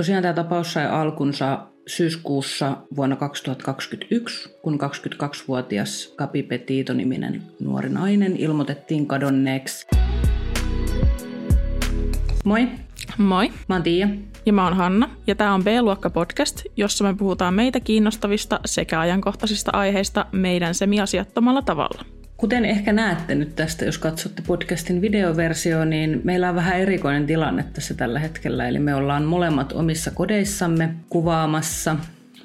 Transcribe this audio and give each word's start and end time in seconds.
Tosiaan 0.00 0.22
tämä 0.22 0.34
tapaus 0.34 0.72
sai 0.72 0.86
alkunsa 0.86 1.66
syyskuussa 1.86 2.76
vuonna 2.96 3.16
2021, 3.16 4.56
kun 4.62 4.78
22-vuotias 4.80 6.12
Kapi 6.16 6.42
Petito-niminen 6.42 7.42
nuori 7.60 7.88
nainen 7.88 8.36
ilmoitettiin 8.36 9.06
kadonneeksi. 9.06 9.86
Moi, 12.44 12.68
Moi, 13.18 13.52
mä 13.68 13.74
oon 13.74 13.82
Tiia. 13.82 14.08
ja 14.46 14.52
mä 14.52 14.64
oon 14.64 14.76
Hanna, 14.76 15.10
ja 15.26 15.34
tää 15.34 15.54
on 15.54 15.64
B-luokka 15.64 16.10
podcast, 16.10 16.62
jossa 16.76 17.04
me 17.04 17.14
puhutaan 17.14 17.54
meitä 17.54 17.80
kiinnostavista 17.80 18.60
sekä 18.64 19.00
ajankohtaisista 19.00 19.70
aiheista 19.74 20.26
meidän 20.32 20.74
semiasiattomalla 20.74 21.62
tavalla. 21.62 22.19
Kuten 22.40 22.64
ehkä 22.64 22.92
näette 22.92 23.34
nyt 23.34 23.56
tästä, 23.56 23.84
jos 23.84 23.98
katsotte 23.98 24.42
podcastin 24.46 25.00
videoversio, 25.00 25.84
niin 25.84 26.20
meillä 26.24 26.48
on 26.48 26.54
vähän 26.54 26.80
erikoinen 26.80 27.26
tilanne 27.26 27.64
tässä 27.72 27.94
tällä 27.94 28.18
hetkellä. 28.18 28.68
Eli 28.68 28.78
me 28.78 28.94
ollaan 28.94 29.24
molemmat 29.24 29.72
omissa 29.72 30.10
kodeissamme 30.10 30.94
kuvaamassa. 31.08 31.96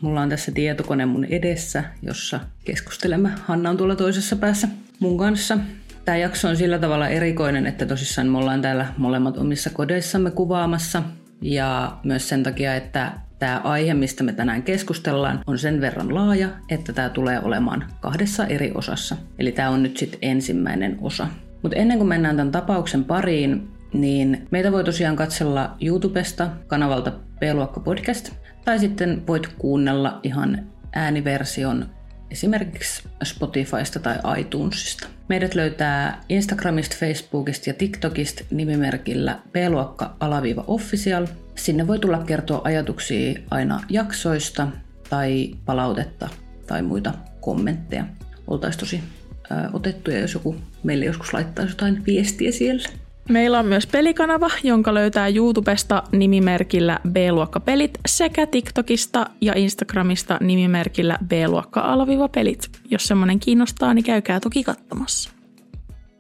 Mulla 0.02 0.22
on 0.22 0.30
tässä 0.30 0.52
tietokone 0.52 1.06
mun 1.06 1.26
edessä, 1.26 1.84
jossa 2.02 2.40
keskustelemme. 2.66 3.30
Hanna 3.46 3.70
on 3.70 3.78
tuolla 3.78 3.96
toisessa 3.96 4.36
päässä 4.36 4.68
mun 5.00 5.18
kanssa. 5.18 5.58
Tämä 6.06 6.18
jakso 6.18 6.50
on 6.50 6.58
sillä 6.58 6.80
tavalla 6.80 7.08
erikoinen, 7.08 7.68
että 7.68 7.86
tosissaan 7.86 8.28
me 8.28 8.38
ollaan 8.38 8.62
täällä 8.62 8.86
molemmat 8.98 9.38
omissa 9.38 9.70
kodeissamme 9.70 10.32
kuvaamassa. 10.32 11.04
Ja 11.42 11.98
myös 12.04 12.30
sen 12.30 12.44
takia, 12.44 12.76
että 12.76 13.12
tämä 13.40 13.62
aihe, 13.64 13.94
mistä 13.94 14.24
me 14.24 14.34
tänään 14.34 14.64
keskustellaan, 14.64 15.42
on 15.48 15.60
sen 15.60 15.82
verran 15.82 16.16
laaja, 16.16 16.50
että 16.70 16.94
tämä 16.94 17.10
tulee 17.10 17.40
olemaan 17.44 17.86
kahdessa 18.02 18.46
eri 18.46 18.72
osassa. 18.76 19.18
Eli 19.40 19.52
tämä 19.52 19.70
on 19.70 19.84
nyt 19.84 19.98
sitten 19.98 20.20
ensimmäinen 20.22 20.98
osa. 21.02 21.28
Mutta 21.62 21.78
ennen 21.78 21.98
kuin 21.98 22.08
mennään 22.08 22.38
tämän 22.38 22.52
tapauksen 22.52 23.04
pariin, 23.04 23.68
niin 23.94 24.48
meitä 24.52 24.72
voi 24.72 24.84
tosiaan 24.84 25.16
katsella 25.16 25.76
YouTubesta 25.82 26.50
kanavalta 26.68 27.12
B-luokka 27.40 27.80
podcast, 27.80 28.30
tai 28.66 28.80
sitten 28.80 29.28
voit 29.28 29.48
kuunnella 29.48 30.20
ihan 30.24 30.68
ääniversion 30.94 31.90
esimerkiksi 32.32 33.04
Spotifysta 33.24 34.00
tai 34.00 34.40
iTunesista. 34.40 35.08
Meidät 35.30 35.56
löytää 35.56 36.22
Instagramista, 36.30 36.96
Facebookista 37.00 37.70
ja 37.70 37.74
TikTokista 37.74 38.44
nimimerkillä 38.52 39.40
B-luokka-official. 39.52 41.28
Sinne 41.56 41.88
voi 41.88 42.00
tulla 42.00 42.18
kertoa 42.18 42.62
ajatuksia 42.64 43.40
aina 43.52 43.82
jaksoista 43.90 44.68
tai 45.10 45.56
palautetta 45.66 46.30
tai 46.68 46.82
muita 46.82 47.14
kommentteja. 47.42 48.06
Oltaisiin 48.48 48.80
tosi 48.80 49.04
ää, 49.50 49.70
otettuja, 49.74 50.20
jos 50.20 50.34
joku 50.34 50.56
meille 50.84 51.06
joskus 51.06 51.34
laittaisi 51.34 51.72
jotain 51.72 52.06
viestiä 52.06 52.52
siellä. 52.52 52.90
Meillä 53.30 53.60
on 53.60 53.66
myös 53.66 53.88
pelikanava, 53.88 54.50
jonka 54.64 54.94
löytää 54.94 55.28
YouTubesta 55.28 56.04
nimimerkillä 56.12 57.00
B-luokka-pelit 57.10 58.00
sekä 58.08 58.46
TikTokista 58.46 59.26
ja 59.42 59.54
Instagramista 59.56 60.38
nimimerkillä 60.42 61.18
B-luokka-pelit. 61.28 62.70
Jos 62.92 63.08
semmonen 63.08 63.40
kiinnostaa, 63.40 63.94
niin 63.94 64.06
käykää 64.06 64.40
toki 64.40 64.64
katsomassa. 64.64 65.30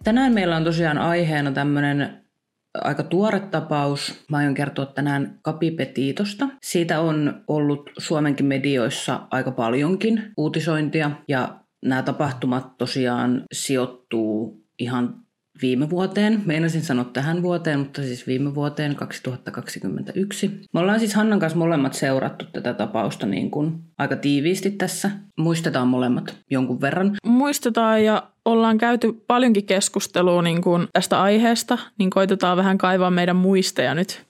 Tänään 0.03 0.33
meillä 0.33 0.55
on 0.55 0.63
tosiaan 0.63 0.97
aiheena 0.97 1.51
tämmöinen 1.51 2.24
aika 2.83 3.03
tuore 3.03 3.39
tapaus. 3.39 4.25
Mä 4.29 4.37
aion 4.37 4.53
kertoa 4.53 4.85
tänään 4.85 5.39
Kapipetiitosta. 5.41 6.47
Siitä 6.63 6.99
on 6.99 7.43
ollut 7.47 7.89
Suomenkin 7.97 8.45
medioissa 8.45 9.27
aika 9.31 9.51
paljonkin 9.51 10.31
uutisointia 10.37 11.11
ja 11.27 11.59
nämä 11.85 12.01
tapahtumat 12.01 12.77
tosiaan 12.77 13.43
sijoittuu 13.53 14.65
ihan 14.79 15.25
viime 15.61 15.89
vuoteen. 15.89 16.41
Meinasin 16.45 16.81
sanoa 16.81 17.03
tähän 17.05 17.41
vuoteen, 17.41 17.79
mutta 17.79 18.01
siis 18.01 18.27
viime 18.27 18.55
vuoteen 18.55 18.95
2021. 18.95 20.61
Me 20.73 20.79
ollaan 20.79 20.99
siis 20.99 21.15
Hannan 21.15 21.39
kanssa 21.39 21.59
molemmat 21.59 21.93
seurattu 21.93 22.45
tätä 22.53 22.73
tapausta 22.73 23.25
niin 23.25 23.51
kuin 23.51 23.79
aika 23.97 24.15
tiiviisti 24.15 24.71
tässä. 24.71 25.11
Muistetaan 25.37 25.87
molemmat 25.87 26.37
jonkun 26.51 26.81
verran. 26.81 27.15
Muistetaan 27.25 28.03
ja 28.03 28.34
ollaan 28.45 28.77
käyty 28.77 29.13
paljonkin 29.27 29.65
keskustelua 29.65 30.41
niin 30.41 30.61
kuin 30.61 30.87
tästä 30.93 31.21
aiheesta, 31.21 31.77
niin 31.99 32.09
koitetaan 32.09 32.57
vähän 32.57 32.77
kaivaa 32.77 33.11
meidän 33.11 33.35
muisteja 33.35 33.95
nyt, 33.95 34.25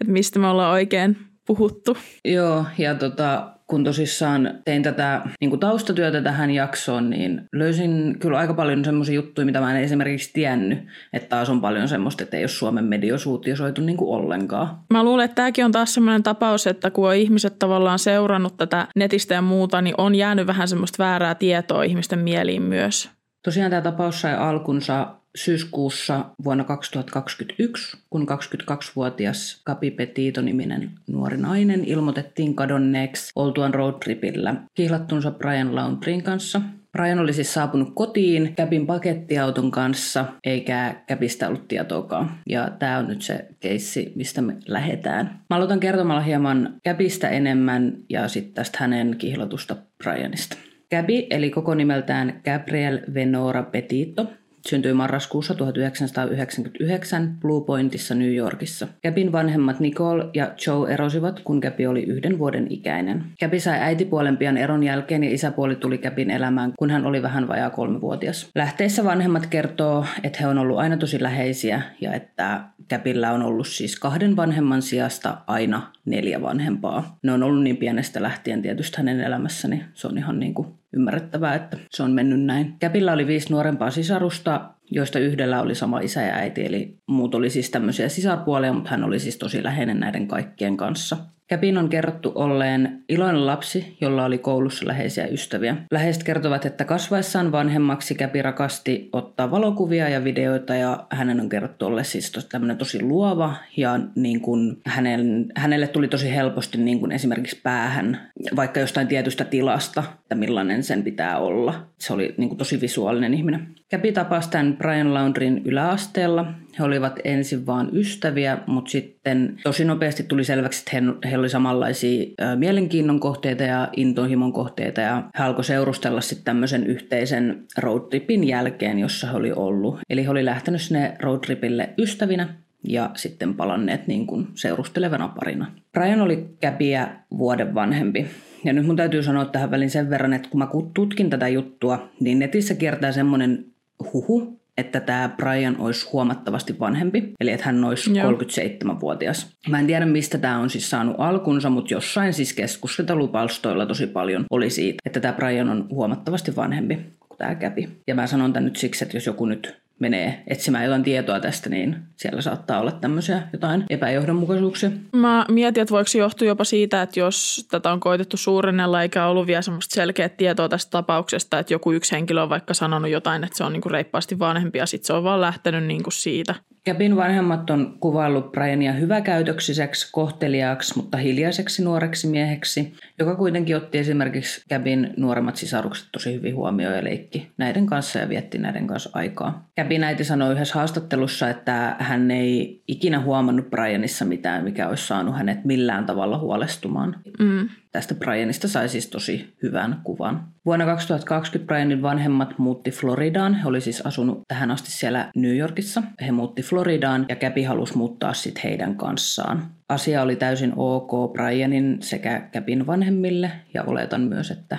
että 0.00 0.12
mistä 0.12 0.38
me 0.38 0.46
ollaan 0.46 0.72
oikein 0.72 1.16
puhuttu. 1.46 1.96
Joo, 2.24 2.64
ja 2.78 2.94
tota, 2.94 3.52
kun 3.66 3.84
tosissaan 3.84 4.54
tein 4.64 4.82
tätä 4.82 5.22
niin 5.40 5.50
kuin 5.50 5.60
taustatyötä 5.60 6.22
tähän 6.22 6.50
jaksoon, 6.50 7.10
niin 7.10 7.42
löysin 7.52 8.16
kyllä 8.18 8.38
aika 8.38 8.54
paljon 8.54 8.84
semmoisia 8.84 9.14
juttuja, 9.14 9.44
mitä 9.44 9.60
mä 9.60 9.76
en 9.76 9.84
esimerkiksi 9.84 10.30
tiennyt. 10.32 10.78
Että 11.12 11.28
taas 11.28 11.50
on 11.50 11.60
paljon 11.60 11.88
semmoista, 11.88 12.22
että 12.22 12.36
ei 12.36 12.42
ole 12.42 12.48
Suomen 12.48 12.84
medios 12.84 13.26
uutisoitu 13.26 13.80
niin 13.80 13.96
kuin 13.96 14.16
ollenkaan. 14.16 14.78
Mä 14.92 15.04
luulen, 15.04 15.24
että 15.24 15.34
tämäkin 15.34 15.64
on 15.64 15.72
taas 15.72 15.94
semmoinen 15.94 16.22
tapaus, 16.22 16.66
että 16.66 16.90
kun 16.90 17.08
on 17.08 17.14
ihmiset 17.14 17.58
tavallaan 17.58 17.98
seurannut 17.98 18.56
tätä 18.56 18.86
netistä 18.96 19.34
ja 19.34 19.42
muuta, 19.42 19.82
niin 19.82 19.94
on 19.98 20.14
jäänyt 20.14 20.46
vähän 20.46 20.68
semmoista 20.68 21.04
väärää 21.04 21.34
tietoa 21.34 21.82
ihmisten 21.82 22.18
mieliin 22.18 22.62
myös. 22.62 23.10
Tosiaan 23.42 23.70
tämä 23.70 23.82
tapaus 23.82 24.20
sai 24.20 24.34
alkunsa 24.34 25.14
syyskuussa 25.34 26.24
vuonna 26.44 26.64
2021, 26.64 27.96
kun 28.10 28.26
22-vuotias 28.28 29.60
Kapi 29.64 29.90
Petito-niminen 29.90 30.90
nuori 31.10 31.36
nainen 31.36 31.84
ilmoitettiin 31.84 32.54
kadonneeksi 32.54 33.32
oltuaan 33.36 33.74
roadtripillä 33.74 34.54
kihlattunsa 34.74 35.30
Brian 35.30 35.74
Laundrin 35.74 36.22
kanssa. 36.22 36.60
Brian 36.92 37.18
oli 37.18 37.32
siis 37.32 37.54
saapunut 37.54 37.92
kotiin 37.94 38.54
Käpin 38.56 38.86
pakettiauton 38.86 39.70
kanssa, 39.70 40.24
eikä 40.44 40.94
Käpistä 41.06 41.48
ollut 41.48 41.68
tietoakaan. 41.68 42.30
Ja 42.48 42.70
tämä 42.78 42.98
on 42.98 43.08
nyt 43.08 43.22
se 43.22 43.48
keissi, 43.60 44.12
mistä 44.14 44.42
me 44.42 44.56
lähdetään. 44.68 45.40
Mä 45.50 45.56
aloitan 45.56 45.80
kertomalla 45.80 46.20
hieman 46.20 46.74
Käpistä 46.82 47.28
enemmän 47.28 47.96
ja 48.08 48.28
sitten 48.28 48.54
tästä 48.54 48.78
hänen 48.80 49.16
kihlatusta 49.18 49.76
Brianista. 49.98 50.56
Gabi, 50.96 51.26
eli 51.30 51.50
koko 51.50 51.74
nimeltään 51.74 52.40
Gabriel 52.44 52.98
Venora 53.14 53.62
Petito, 53.62 54.26
syntyi 54.68 54.92
marraskuussa 54.92 55.54
1999 55.54 57.36
Blue 57.40 57.64
Pointissa 57.64 58.14
New 58.14 58.34
Yorkissa. 58.34 58.88
Gabin 59.02 59.32
vanhemmat 59.32 59.80
Nicole 59.80 60.24
ja 60.34 60.52
Joe 60.66 60.92
erosivat, 60.92 61.40
kun 61.40 61.58
Gabi 61.58 61.86
oli 61.86 62.02
yhden 62.02 62.38
vuoden 62.38 62.66
ikäinen. 62.70 63.24
Gabi 63.40 63.60
sai 63.60 63.78
äitipuolen 63.78 64.36
pian 64.36 64.56
eron 64.56 64.82
jälkeen 64.82 65.24
ja 65.24 65.34
isäpuoli 65.34 65.76
tuli 65.76 65.98
Gabin 65.98 66.30
elämään, 66.30 66.72
kun 66.78 66.90
hän 66.90 67.06
oli 67.06 67.22
vähän 67.22 67.48
vajaa 67.48 67.70
kolmevuotias. 67.70 68.50
Lähteissä 68.54 69.04
vanhemmat 69.04 69.46
kertoo, 69.46 70.06
että 70.22 70.38
he 70.40 70.46
on 70.46 70.58
ollut 70.58 70.78
aina 70.78 70.96
tosi 70.96 71.22
läheisiä 71.22 71.82
ja 72.00 72.12
että 72.14 72.60
Gabilla 72.90 73.30
on 73.30 73.42
ollut 73.42 73.66
siis 73.66 73.98
kahden 73.98 74.36
vanhemman 74.36 74.82
sijasta 74.82 75.38
aina 75.46 75.92
neljä 76.04 76.42
vanhempaa. 76.42 77.18
Ne 77.22 77.32
on 77.32 77.42
ollut 77.42 77.62
niin 77.62 77.76
pienestä 77.76 78.22
lähtien 78.22 78.62
tietysti 78.62 78.96
hänen 78.96 79.20
elämässäni. 79.20 79.84
Se 79.94 80.06
on 80.06 80.18
ihan 80.18 80.40
niin 80.40 80.54
kuin 80.54 80.81
ymmärrettävää, 80.92 81.54
että 81.54 81.76
se 81.90 82.02
on 82.02 82.10
mennyt 82.12 82.40
näin. 82.40 82.74
Käpillä 82.78 83.12
oli 83.12 83.26
viisi 83.26 83.50
nuorempaa 83.50 83.90
sisarusta, 83.90 84.74
joista 84.90 85.18
yhdellä 85.18 85.62
oli 85.62 85.74
sama 85.74 86.00
isä 86.00 86.22
ja 86.22 86.34
äiti, 86.34 86.66
eli 86.66 86.98
muut 87.08 87.34
oli 87.34 87.50
siis 87.50 87.70
tämmöisiä 87.70 88.08
sisarpuolia, 88.08 88.72
mutta 88.72 88.90
hän 88.90 89.04
oli 89.04 89.18
siis 89.18 89.38
tosi 89.38 89.62
läheinen 89.62 90.00
näiden 90.00 90.28
kaikkien 90.28 90.76
kanssa. 90.76 91.16
Käpin 91.48 91.78
on 91.78 91.88
kerrottu 91.88 92.32
olleen 92.34 93.02
iloinen 93.08 93.46
lapsi, 93.46 93.96
jolla 94.00 94.24
oli 94.24 94.38
koulussa 94.38 94.86
läheisiä 94.86 95.26
ystäviä. 95.26 95.76
Läheiset 95.90 96.22
kertovat, 96.22 96.66
että 96.66 96.84
kasvaessaan 96.84 97.52
vanhemmaksi 97.52 98.14
Käpi 98.14 98.42
rakasti 98.42 99.08
ottaa 99.12 99.50
valokuvia 99.50 100.08
ja 100.08 100.24
videoita 100.24 100.74
ja 100.74 101.06
hänen 101.10 101.40
on 101.40 101.48
kerrottu 101.48 101.86
olleen 101.86 102.04
siis 102.04 102.32
tämmöinen 102.48 102.78
tosi 102.78 103.02
luova 103.02 103.54
ja 103.76 104.00
niin 104.14 104.40
kuin 104.40 104.76
hänen, 104.86 105.46
hänelle 105.56 105.86
tuli 105.86 106.08
tosi 106.08 106.34
helposti 106.34 106.78
niin 106.78 107.00
kuin 107.00 107.12
esimerkiksi 107.12 107.60
päähän 107.62 108.30
vaikka 108.56 108.80
jostain 108.80 109.08
tietystä 109.08 109.44
tilasta, 109.44 110.04
että 110.20 110.34
millainen 110.34 110.82
sen 110.82 111.02
pitää 111.02 111.38
olla. 111.38 111.86
Se 111.98 112.12
oli 112.12 112.34
niin 112.36 112.48
kuin 112.48 112.58
tosi 112.58 112.80
visuaalinen 112.80 113.34
ihminen. 113.34 113.74
Käpi 113.88 114.12
tapasi 114.12 114.50
tämän 114.50 114.76
Brian 114.76 115.14
Laundrin 115.14 115.62
yläasteella. 115.64 116.54
He 116.78 116.84
olivat 116.84 117.18
ensin 117.24 117.66
vaan 117.66 117.88
ystäviä, 117.92 118.58
mutta 118.66 118.90
sitten 118.90 119.56
tosi 119.62 119.84
nopeasti 119.84 120.22
tuli 120.22 120.44
selväksi, 120.44 120.84
että 120.96 121.28
he, 121.28 121.38
oli 121.38 121.48
samanlaisia 121.48 122.26
mielenkiinnon 122.56 123.20
kohteita 123.20 123.62
ja 123.62 123.88
intohimon 123.96 124.52
kohteita. 124.52 125.00
Ja 125.00 125.22
he 125.38 125.44
alkoi 125.44 125.64
seurustella 125.64 126.20
sitten 126.20 126.44
tämmöisen 126.44 126.86
yhteisen 126.86 127.64
roadtripin 127.78 128.48
jälkeen, 128.48 128.98
jossa 128.98 129.26
he 129.26 129.36
oli 129.36 129.52
ollut. 129.52 129.98
Eli 130.10 130.24
he 130.24 130.30
oli 130.30 130.44
lähtenyt 130.44 130.80
sinne 130.80 131.16
roadtripille 131.20 131.90
ystävinä 131.98 132.48
ja 132.88 133.10
sitten 133.14 133.54
palanneet 133.54 134.06
niin 134.06 134.26
kuin 134.26 134.48
seurustelevana 134.54 135.28
parina. 135.28 135.72
Brian 135.92 136.20
oli 136.20 136.48
Käpiä 136.60 137.08
vuoden 137.38 137.74
vanhempi. 137.74 138.26
Ja 138.64 138.72
nyt 138.72 138.86
mun 138.86 138.96
täytyy 138.96 139.22
sanoa 139.22 139.44
tähän 139.44 139.70
väliin 139.70 139.90
sen 139.90 140.10
verran, 140.10 140.32
että 140.32 140.48
kun 140.48 140.58
mä 140.58 140.68
tutkin 140.94 141.30
tätä 141.30 141.48
juttua, 141.48 142.08
niin 142.20 142.38
netissä 142.38 142.74
kiertää 142.74 143.12
semmoinen 143.12 143.64
huhu, 144.12 144.61
että 144.76 145.00
tämä 145.00 145.28
Brian 145.36 145.76
olisi 145.78 146.08
huomattavasti 146.12 146.78
vanhempi, 146.78 147.32
eli 147.40 147.50
että 147.50 147.66
hän 147.66 147.84
olisi 147.84 148.18
Joo. 148.18 148.32
37-vuotias. 148.32 149.56
Mä 149.68 149.78
en 149.78 149.86
tiedä, 149.86 150.06
mistä 150.06 150.38
tämä 150.38 150.58
on 150.58 150.70
siis 150.70 150.90
saanut 150.90 151.16
alkunsa, 151.18 151.70
mutta 151.70 151.94
jossain 151.94 152.34
siis 152.34 152.52
keskustelupalstoilla 152.52 153.86
tosi 153.86 154.06
paljon 154.06 154.44
oli 154.50 154.70
siitä, 154.70 154.98
että 155.06 155.20
tämä 155.20 155.32
Brian 155.32 155.68
on 155.68 155.86
huomattavasti 155.90 156.56
vanhempi 156.56 156.98
kuin 157.28 157.38
tämä 157.38 157.54
käpi. 157.54 157.88
Ja 158.06 158.14
mä 158.14 158.26
sanon 158.26 158.52
tämän 158.52 158.64
nyt 158.64 158.76
siksi, 158.76 159.04
että 159.04 159.16
jos 159.16 159.26
joku 159.26 159.46
nyt 159.46 159.82
menee 160.02 160.42
etsimään 160.46 160.84
jotain 160.84 161.02
tietoa 161.02 161.40
tästä, 161.40 161.70
niin 161.70 161.96
siellä 162.16 162.42
saattaa 162.42 162.80
olla 162.80 162.92
tämmöisiä 162.92 163.42
jotain 163.52 163.84
epäjohdonmukaisuuksia. 163.90 164.90
Mä 165.12 165.46
mietin, 165.48 165.80
että 165.80 165.92
voiko 165.92 166.08
se 166.08 166.18
johtua 166.18 166.48
jopa 166.48 166.64
siitä, 166.64 167.02
että 167.02 167.20
jos 167.20 167.66
tätä 167.70 167.92
on 167.92 168.00
koitettu 168.00 168.36
suurennella 168.36 169.02
eikä 169.02 169.26
ollut 169.26 169.46
vielä 169.46 169.62
semmoista 169.62 169.94
selkeää 169.94 170.28
tietoa 170.28 170.68
tästä 170.68 170.90
tapauksesta, 170.90 171.58
että 171.58 171.74
joku 171.74 171.92
yksi 171.92 172.12
henkilö 172.12 172.42
on 172.42 172.48
vaikka 172.48 172.74
sanonut 172.74 173.10
jotain, 173.10 173.44
että 173.44 173.56
se 173.56 173.64
on 173.64 173.72
niinku 173.72 173.88
reippaasti 173.88 174.38
vanhempi 174.38 174.78
ja 174.78 174.86
sitten 174.86 175.06
se 175.06 175.12
on 175.12 175.24
vaan 175.24 175.40
lähtenyt 175.40 175.84
niinku 175.84 176.10
siitä. 176.10 176.54
Gabin 176.84 177.16
vanhemmat 177.16 177.70
on 177.70 177.96
kuvaillut 178.00 178.52
Briania 178.52 178.92
hyväkäytöksiseksi, 178.92 180.12
kohteliaaksi, 180.12 180.96
mutta 180.96 181.18
hiljaiseksi 181.18 181.84
nuoreksi 181.84 182.26
mieheksi, 182.26 182.92
joka 183.18 183.36
kuitenkin 183.36 183.76
otti 183.76 183.98
esimerkiksi 183.98 184.64
Gabin 184.68 185.14
nuoremmat 185.16 185.56
sisarukset 185.56 186.08
tosi 186.12 186.34
hyvin 186.34 186.54
huomioon 186.56 186.96
ja 186.96 187.04
leikki 187.04 187.50
näiden 187.56 187.86
kanssa 187.86 188.18
ja 188.18 188.28
vietti 188.28 188.58
näiden 188.58 188.86
kanssa 188.86 189.10
aikaa. 189.12 189.68
Gabin 189.76 190.04
äiti 190.04 190.24
sanoi 190.24 190.52
yhdessä 190.52 190.74
haastattelussa, 190.74 191.50
että 191.50 191.96
hän 191.98 192.30
ei 192.30 192.82
ikinä 192.88 193.20
huomannut 193.20 193.70
Brianissa 193.70 194.24
mitään, 194.24 194.64
mikä 194.64 194.88
olisi 194.88 195.06
saanut 195.06 195.36
hänet 195.36 195.64
millään 195.64 196.06
tavalla 196.06 196.38
huolestumaan. 196.38 197.16
Mm. 197.38 197.68
Tästä 197.92 198.14
Brianista 198.14 198.68
sai 198.68 198.88
siis 198.88 199.06
tosi 199.06 199.54
hyvän 199.62 200.00
kuvan. 200.04 200.48
Vuonna 200.64 200.84
2020 200.84 201.66
Brianin 201.66 202.02
vanhemmat 202.02 202.58
muutti 202.58 202.90
Floridaan. 202.90 203.54
He 203.54 203.68
oli 203.68 203.80
siis 203.80 204.00
asunut 204.06 204.42
tähän 204.48 204.70
asti 204.70 204.90
siellä 204.90 205.30
New 205.36 205.56
Yorkissa. 205.56 206.02
He 206.26 206.32
muutti 206.32 206.62
Floridaan 206.62 207.26
ja 207.28 207.36
Käpi 207.36 207.62
halusi 207.62 207.96
muuttaa 207.96 208.32
sitten 208.32 208.62
heidän 208.64 208.96
kanssaan. 208.96 209.62
Asia 209.88 210.22
oli 210.22 210.36
täysin 210.36 210.72
ok 210.76 211.32
Brianin 211.32 211.98
sekä 212.00 212.48
Käpin 212.52 212.86
vanhemmille 212.86 213.50
ja 213.74 213.82
oletan 213.82 214.20
myös, 214.20 214.50
että 214.50 214.78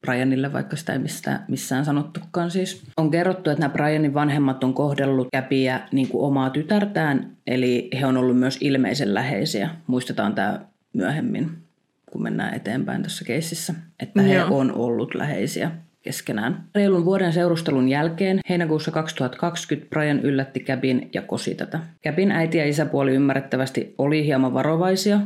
Brianille, 0.00 0.52
vaikka 0.52 0.76
sitä 0.76 0.92
ei 0.92 0.98
mistään, 0.98 1.44
missään 1.48 1.84
sanottukaan 1.84 2.50
siis. 2.50 2.82
On 2.96 3.10
kerrottu, 3.10 3.50
että 3.50 3.60
nämä 3.60 3.72
Brianin 3.72 4.14
vanhemmat 4.14 4.64
on 4.64 4.74
kohdellut 4.74 5.28
Käpiä 5.32 5.80
niin 5.92 6.08
kuin 6.08 6.24
omaa 6.24 6.50
tytärtään, 6.50 7.36
eli 7.46 7.90
he 8.00 8.06
on 8.06 8.16
ollut 8.16 8.38
myös 8.38 8.58
ilmeisen 8.60 9.14
läheisiä. 9.14 9.70
Muistetaan 9.86 10.34
tämä 10.34 10.60
myöhemmin 10.92 11.61
kun 12.12 12.22
mennään 12.22 12.54
eteenpäin 12.54 13.02
tässä 13.02 13.24
keississä, 13.24 13.74
että 14.00 14.22
he 14.22 14.34
Joo. 14.34 14.58
on 14.58 14.72
ollut 14.72 15.14
läheisiä 15.14 15.70
keskenään. 16.02 16.64
Reilun 16.74 17.04
vuoden 17.04 17.32
seurustelun 17.32 17.88
jälkeen 17.88 18.40
heinäkuussa 18.48 18.90
2020 18.90 19.90
Brian 19.90 20.20
yllätti 20.20 20.60
Käbin 20.60 21.10
ja 21.12 21.22
kosi 21.22 21.54
tätä. 21.54 21.80
Käbin 22.00 22.32
äiti 22.32 22.58
ja 22.58 22.68
isäpuoli 22.68 23.14
ymmärrettävästi 23.14 23.94
oli 23.98 24.24
hieman 24.26 24.54
varovaisia 24.54 25.20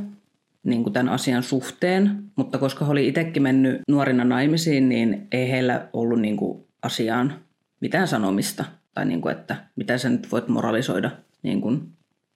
niin 0.62 0.82
kuin 0.82 0.92
tämän 0.92 1.08
asian 1.08 1.42
suhteen, 1.42 2.22
mutta 2.36 2.58
koska 2.58 2.84
he 2.84 2.90
oli 2.90 3.08
itsekin 3.08 3.42
mennyt 3.42 3.80
nuorina 3.88 4.24
naimisiin, 4.24 4.88
niin 4.88 5.26
ei 5.32 5.50
heillä 5.50 5.88
ollut 5.92 6.20
niin 6.20 6.36
kuin 6.36 6.64
asiaan 6.82 7.34
mitään 7.80 8.08
sanomista. 8.08 8.64
Tai 8.94 9.06
niin 9.06 9.20
kuin, 9.20 9.32
että 9.32 9.56
mitä 9.76 9.98
sä 9.98 10.08
nyt 10.08 10.32
voit 10.32 10.48
moralisoida, 10.48 11.10
niin 11.42 11.60
kuin, 11.60 11.82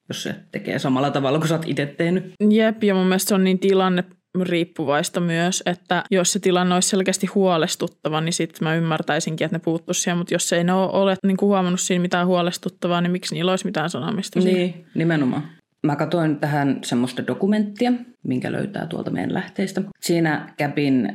jos 0.08 0.22
se 0.22 0.34
tekee 0.52 0.78
samalla 0.78 1.10
tavalla 1.10 1.38
kuin 1.38 1.48
sä 1.48 1.54
oot 1.54 1.68
itse 1.68 1.86
tehnyt. 1.86 2.32
Jep, 2.50 2.84
ja 2.84 2.94
mun 2.94 3.06
mielestä 3.06 3.28
se 3.28 3.34
on 3.34 3.44
niin 3.44 3.58
tilanne 3.58 4.04
riippuvaista 4.42 5.20
myös, 5.20 5.62
että 5.66 6.04
jos 6.10 6.32
se 6.32 6.38
tilanne 6.38 6.74
olisi 6.74 6.88
selkeästi 6.88 7.26
huolestuttava, 7.26 8.20
niin 8.20 8.32
sitten 8.32 8.68
mä 8.68 8.74
ymmärtäisinkin, 8.74 9.44
että 9.44 9.54
ne 9.54 9.62
puuttuisi 9.64 10.00
siihen, 10.00 10.18
mutta 10.18 10.34
jos 10.34 10.52
ei 10.52 10.64
ne 10.64 10.72
ole, 10.72 10.90
ole 10.92 11.16
niin 11.26 11.36
kuin 11.36 11.48
huomannut 11.48 11.80
siinä 11.80 12.02
mitään 12.02 12.26
huolestuttavaa, 12.26 13.00
niin 13.00 13.12
miksi 13.12 13.34
niillä 13.34 13.52
olisi 13.52 13.64
mitään 13.64 13.90
sanomista 13.90 14.40
Niin, 14.40 14.54
siihen? 14.56 14.84
nimenomaan. 14.94 15.42
Mä 15.82 15.96
katsoin 15.96 16.36
tähän 16.36 16.78
semmoista 16.84 17.26
dokumenttia, 17.26 17.92
minkä 18.22 18.52
löytää 18.52 18.86
tuolta 18.86 19.10
meidän 19.10 19.34
lähteistä. 19.34 19.82
Siinä 20.00 20.52
käpin 20.56 21.12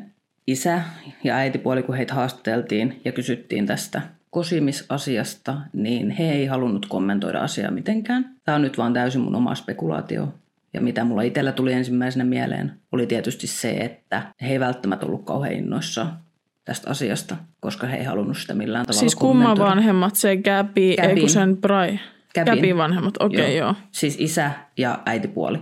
isä 0.47 0.81
ja 1.23 1.35
äitipuoli, 1.35 1.83
kun 1.83 1.95
heitä 1.95 2.13
haastateltiin 2.13 3.01
ja 3.05 3.11
kysyttiin 3.11 3.65
tästä 3.65 4.01
kosimisasiasta, 4.29 5.57
niin 5.73 6.09
he 6.11 6.31
ei 6.31 6.45
halunnut 6.45 6.85
kommentoida 6.85 7.39
asiaa 7.39 7.71
mitenkään. 7.71 8.35
Tämä 8.43 8.55
on 8.55 8.61
nyt 8.61 8.77
vaan 8.77 8.93
täysin 8.93 9.21
mun 9.21 9.35
oma 9.35 9.55
spekulaatio. 9.55 10.33
Ja 10.75 10.81
mitä 10.81 11.03
mulla 11.03 11.21
itsellä 11.21 11.51
tuli 11.51 11.73
ensimmäisenä 11.73 12.25
mieleen, 12.25 12.71
oli 12.91 13.07
tietysti 13.07 13.47
se, 13.47 13.71
että 13.71 14.21
he 14.41 14.51
ei 14.51 14.59
välttämättä 14.59 15.05
ollut 15.05 15.25
kauhean 15.25 15.53
innoissaan 15.53 16.19
tästä 16.65 16.89
asiasta, 16.89 17.35
koska 17.59 17.87
he 17.87 17.97
ei 17.97 18.03
halunnut 18.03 18.37
sitä 18.37 18.53
millään 18.53 18.85
tavalla 18.85 18.99
Siis 18.99 19.15
kumman 19.15 19.57
vanhemmat, 19.57 20.15
se 20.15 20.37
Gabi, 20.37 20.95
ei 21.01 21.19
kun 21.19 21.29
sen 21.29 21.57
Brai? 21.57 21.99
Gabin 22.45 22.77
vanhemmat, 22.77 23.13
okei 23.19 23.41
okay, 23.41 23.51
joo. 23.51 23.67
joo. 23.67 23.75
Siis 23.91 24.15
isä 24.19 24.51
ja 24.77 24.99
äitipuoli. 25.05 25.59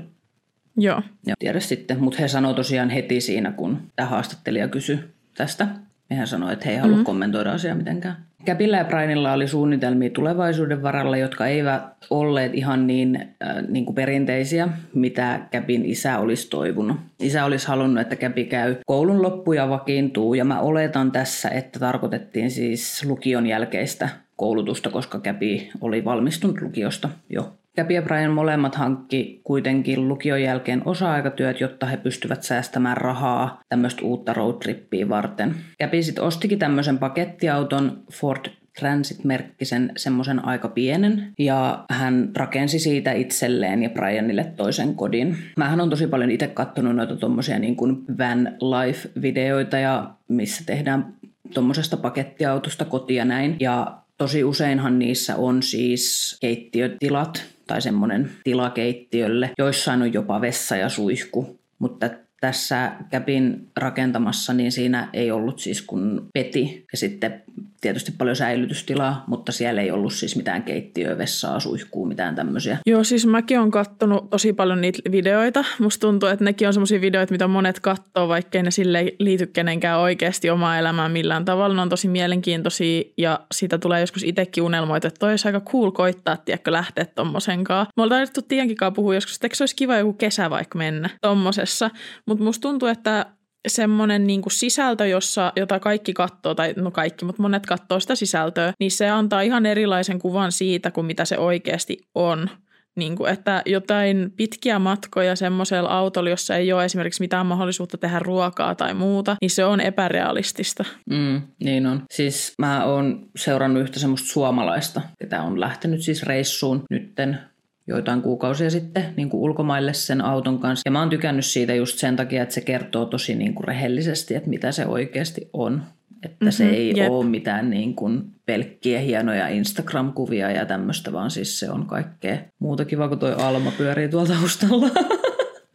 Joo. 0.78 1.02
Ja 1.26 1.36
tiedä 1.40 1.60
sitten, 1.60 2.00
mutta 2.00 2.20
he 2.20 2.28
sanoi 2.28 2.54
tosiaan 2.54 2.90
heti 2.90 3.22
siinä, 3.22 3.52
kun 3.52 3.82
tämä 3.96 4.10
haastattelija 4.10 4.68
kysyi 4.68 5.00
tästä. 5.38 5.68
Hän 6.12 6.28
sanoi, 6.28 6.54
että 6.54 6.66
he 6.66 6.72
ei 6.72 6.78
halua 6.78 6.92
mm-hmm. 6.92 7.06
kommentoida 7.06 7.52
asiaa 7.52 7.76
mitenkään. 7.76 8.26
Käpillä 8.46 8.78
ja 8.78 8.86
Brainilla 8.86 9.34
oli 9.34 9.48
suunnitelmia 9.48 10.10
tulevaisuuden 10.10 10.84
varalla, 10.84 11.18
jotka 11.18 11.48
eivät 11.48 11.84
olleet 12.10 12.54
ihan 12.54 12.88
niin, 12.88 13.16
äh, 13.16 13.64
niin 13.68 13.86
kuin 13.86 13.96
perinteisiä, 13.96 14.70
mitä 14.94 15.40
Käpin 15.52 15.86
isä 15.86 16.20
olisi 16.20 16.50
toivonut. 16.50 16.98
Isä 17.20 17.46
olisi 17.46 17.68
halunnut, 17.68 18.02
että 18.02 18.16
Käpi 18.16 18.46
käy 18.46 18.76
koulun 18.86 19.22
loppu 19.22 19.54
ja 19.54 19.70
vakiintuu, 19.70 20.34
ja 20.34 20.46
mä 20.46 20.60
oletan 20.60 21.12
tässä, 21.12 21.50
että 21.50 21.80
tarkoitettiin 21.80 22.52
siis 22.52 23.06
lukion 23.06 23.48
jälkeistä 23.48 24.10
koulutusta, 24.36 24.90
koska 24.90 25.20
Käpi 25.20 25.70
oli 25.82 26.06
valmistunut 26.06 26.62
lukiosta 26.62 27.10
jo 27.30 27.54
ja 27.78 28.02
Brian 28.02 28.32
molemmat 28.32 28.76
hankki 28.76 29.42
kuitenkin 29.44 30.08
lukion 30.08 30.42
jälkeen 30.42 30.82
osa-aikatyöt, 30.86 31.60
jotta 31.60 31.86
he 31.86 31.98
pystyvät 31.98 32.44
säästämään 32.44 32.98
rahaa 32.98 33.62
tämmöistä 33.70 34.02
uutta 34.06 34.34
roadtrippiä 34.34 35.10
varten. 35.10 35.56
Käpi 35.80 36.04
sitten 36.04 36.24
ostikin 36.24 36.60
tämmöisen 36.60 36.98
pakettiauton 36.98 38.04
Ford 38.14 38.46
Transit-merkkisen 38.80 39.92
semmoisen 39.98 40.46
aika 40.46 40.68
pienen 40.68 41.34
ja 41.40 41.86
hän 41.90 42.30
rakensi 42.36 42.80
siitä 42.80 43.12
itselleen 43.12 43.84
ja 43.84 43.90
Brianille 43.90 44.44
toisen 44.44 44.96
kodin. 44.96 45.38
Mähän 45.58 45.82
on 45.82 45.90
tosi 45.90 46.08
paljon 46.08 46.32
itse 46.32 46.48
katsonut 46.48 46.96
noita 46.96 47.16
tommosia 47.16 47.60
niin 47.60 47.76
kuin 47.76 48.06
van 48.18 48.52
life-videoita 48.62 49.78
ja 49.78 50.14
missä 50.28 50.64
tehdään 50.66 51.14
tuommoisesta 51.54 51.98
pakettiautosta 51.98 52.86
kotia 52.86 53.26
näin. 53.26 53.56
Ja 53.60 53.98
tosi 54.18 54.44
useinhan 54.44 55.00
niissä 55.00 55.36
on 55.36 55.64
siis 55.64 56.38
keittiötilat 56.42 57.53
tai 57.68 57.82
semmoinen 57.82 58.32
tilakeittiölle. 58.44 59.52
Joissain 59.58 60.02
on 60.02 60.14
jopa 60.14 60.42
vessa 60.42 60.76
ja 60.76 60.90
suihku, 60.90 61.60
mutta 61.80 62.10
tässä 62.42 62.92
käpin 63.10 63.68
rakentamassa, 63.78 64.54
niin 64.54 64.72
siinä 64.72 65.10
ei 65.14 65.32
ollut 65.32 65.60
siis 65.60 65.82
kun 65.82 66.30
peti 66.34 66.86
ja 66.92 66.98
sitten 66.98 67.44
tietysti 67.84 68.12
paljon 68.18 68.36
säilytystilaa, 68.36 69.24
mutta 69.28 69.52
siellä 69.52 69.82
ei 69.82 69.92
ollut 69.92 70.14
siis 70.14 70.36
mitään 70.36 70.64
keittiöä, 70.64 71.18
vessaa, 71.18 71.60
suihkuu, 71.60 72.06
mitään 72.06 72.36
tämmöisiä. 72.36 72.78
Joo, 72.86 73.04
siis 73.04 73.26
mäkin 73.26 73.60
olen 73.60 73.72
kattonut 73.72 74.30
tosi 74.30 74.54
paljon 74.54 74.82
niitä 74.82 75.12
videoita. 75.12 75.66
Musta 75.80 76.08
tuntuu, 76.08 76.30
että 76.30 76.46
nekin 76.46 76.68
on 76.68 76.74
semmoisia 76.74 77.02
videoita, 77.02 77.32
mitä 77.32 77.48
monet 77.48 77.80
katsoo, 77.80 78.28
vaikkei 78.28 78.64
ne 78.64 78.72
sille 78.72 79.14
liity 79.20 79.48
kenenkään 79.48 80.00
oikeasti 80.00 80.50
omaa 80.50 80.78
elämään 80.80 81.12
millään 81.12 81.46
tavalla. 81.46 81.76
Ne 81.76 81.82
on 81.82 81.90
tosi 81.90 82.08
mielenkiintoisia 82.08 83.04
ja 83.18 83.40
siitä 83.54 83.78
tulee 83.78 84.00
joskus 84.00 84.24
itsekin 84.24 84.64
unelmoita, 84.64 85.08
että 85.08 85.20
toi 85.20 85.30
olisi 85.30 85.48
aika 85.48 85.62
cool 85.62 85.92
koittaa, 85.92 86.38
tiedätkö, 86.38 86.72
lähteä 86.72 87.06
tommosenkaan. 87.06 87.88
Me 87.98 88.04
ollaan 88.04 88.18
taidettu 88.20 88.42
Tiiankin 88.42 88.78
puhua 88.96 89.16
joskus, 89.16 89.36
että 89.36 89.48
se 89.54 89.64
olisi 89.64 89.76
kiva 89.76 89.98
joku 89.98 90.14
kesä 90.14 90.50
vaikka 90.50 90.78
mennä 90.78 91.10
tommosessa, 91.22 91.90
mutta 92.28 92.44
musta 92.44 92.62
tuntuu, 92.62 92.88
että 92.88 93.26
semmoinen 93.68 94.28
niin 94.28 94.42
kuin 94.42 94.54
sisältö, 94.54 95.08
jossa, 95.08 95.54
jota 95.56 95.80
kaikki 95.80 96.14
katsoo, 96.14 96.56
tai 96.56 96.74
no 96.78 96.92
kaikki, 96.92 97.26
mutta 97.26 97.42
monet 97.42 97.66
katsoo 97.66 98.00
sitä 98.00 98.16
sisältöä, 98.16 98.74
niin 98.80 98.92
se 98.92 99.10
antaa 99.10 99.42
ihan 99.42 99.66
erilaisen 99.66 100.20
kuvan 100.20 100.52
siitä 100.52 100.92
kuin 100.92 101.06
mitä 101.06 101.26
se 101.26 101.38
oikeasti 101.38 101.98
on. 102.16 102.50
Niin 102.96 103.16
kuin, 103.16 103.32
että 103.34 103.62
jotain 103.66 104.34
pitkiä 104.38 104.80
matkoja 104.80 105.36
semmoisella 105.36 105.90
autolla, 105.90 106.30
jossa 106.30 106.56
ei 106.56 106.74
ole 106.74 106.86
esimerkiksi 106.86 107.22
mitään 107.22 107.46
mahdollisuutta 107.46 107.98
tehdä 107.98 108.20
ruokaa 108.20 108.76
tai 108.76 108.94
muuta, 108.94 109.36
niin 109.42 109.50
se 109.50 109.66
on 109.66 109.82
epärealistista. 109.82 110.86
Mm, 111.10 111.42
niin 111.64 111.88
on. 111.88 112.04
Siis 112.12 112.54
mä 112.58 112.86
oon 112.86 113.26
seurannut 113.36 113.84
yhtä 113.84 114.00
semmoista 114.00 114.28
suomalaista, 114.28 115.02
ketä 115.20 115.42
on 115.42 115.60
lähtenyt 115.60 116.02
siis 116.02 116.24
reissuun 116.24 116.84
nytten 116.90 117.40
joitain 117.88 118.22
kuukausia 118.22 118.70
sitten 118.70 119.14
niin 119.18 119.30
kuin 119.30 119.42
ulkomaille 119.42 119.94
sen 119.94 120.22
auton 120.22 120.60
kanssa. 120.60 120.82
Ja 120.86 120.92
mä 120.92 121.00
oon 121.00 121.10
tykännyt 121.10 121.46
siitä 121.46 121.74
just 121.74 122.00
sen 122.00 122.16
takia, 122.16 122.44
että 122.44 122.56
se 122.56 122.62
kertoo 122.62 123.06
tosi 123.06 123.36
niin 123.36 123.54
kuin 123.54 123.68
rehellisesti, 123.68 124.36
että 124.36 124.50
mitä 124.50 124.72
se 124.72 124.86
oikeasti 124.86 125.50
on. 125.54 125.84
Että 126.24 126.46
mm-hmm, 126.46 126.52
se 126.52 126.70
ei 126.70 126.98
jep. 126.98 127.12
ole 127.12 127.26
mitään 127.26 127.70
niin 127.70 127.96
kuin 127.96 128.24
pelkkiä 128.46 129.00
hienoja 129.00 129.48
Instagram-kuvia 129.48 130.52
ja 130.52 130.66
tämmöistä, 130.66 131.14
vaan 131.14 131.32
siis 131.32 131.60
se 131.60 131.72
on 131.72 131.86
kaikkea 131.86 132.38
muuta 132.60 132.86
kiva, 132.86 133.10
kun 133.10 133.20
toi 133.20 133.34
Alma 133.38 133.72
pyörii 133.78 134.10
tuolta 134.10 134.34
taustalla. 134.34 134.90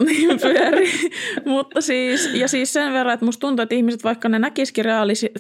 Niin 0.07 0.41
pyörii. 0.43 1.11
Mutta 1.45 1.81
siis, 1.81 2.35
ja 2.35 2.49
siis 2.49 2.73
sen 2.73 2.93
verran, 2.93 3.15
että 3.15 3.27
musta 3.27 3.41
tuntuu, 3.41 3.63
että 3.63 3.75
ihmiset, 3.75 4.05
vaikka 4.05 4.29
ne 4.29 4.39
näkisikin 4.39 4.85
reaalisi, 4.85 5.33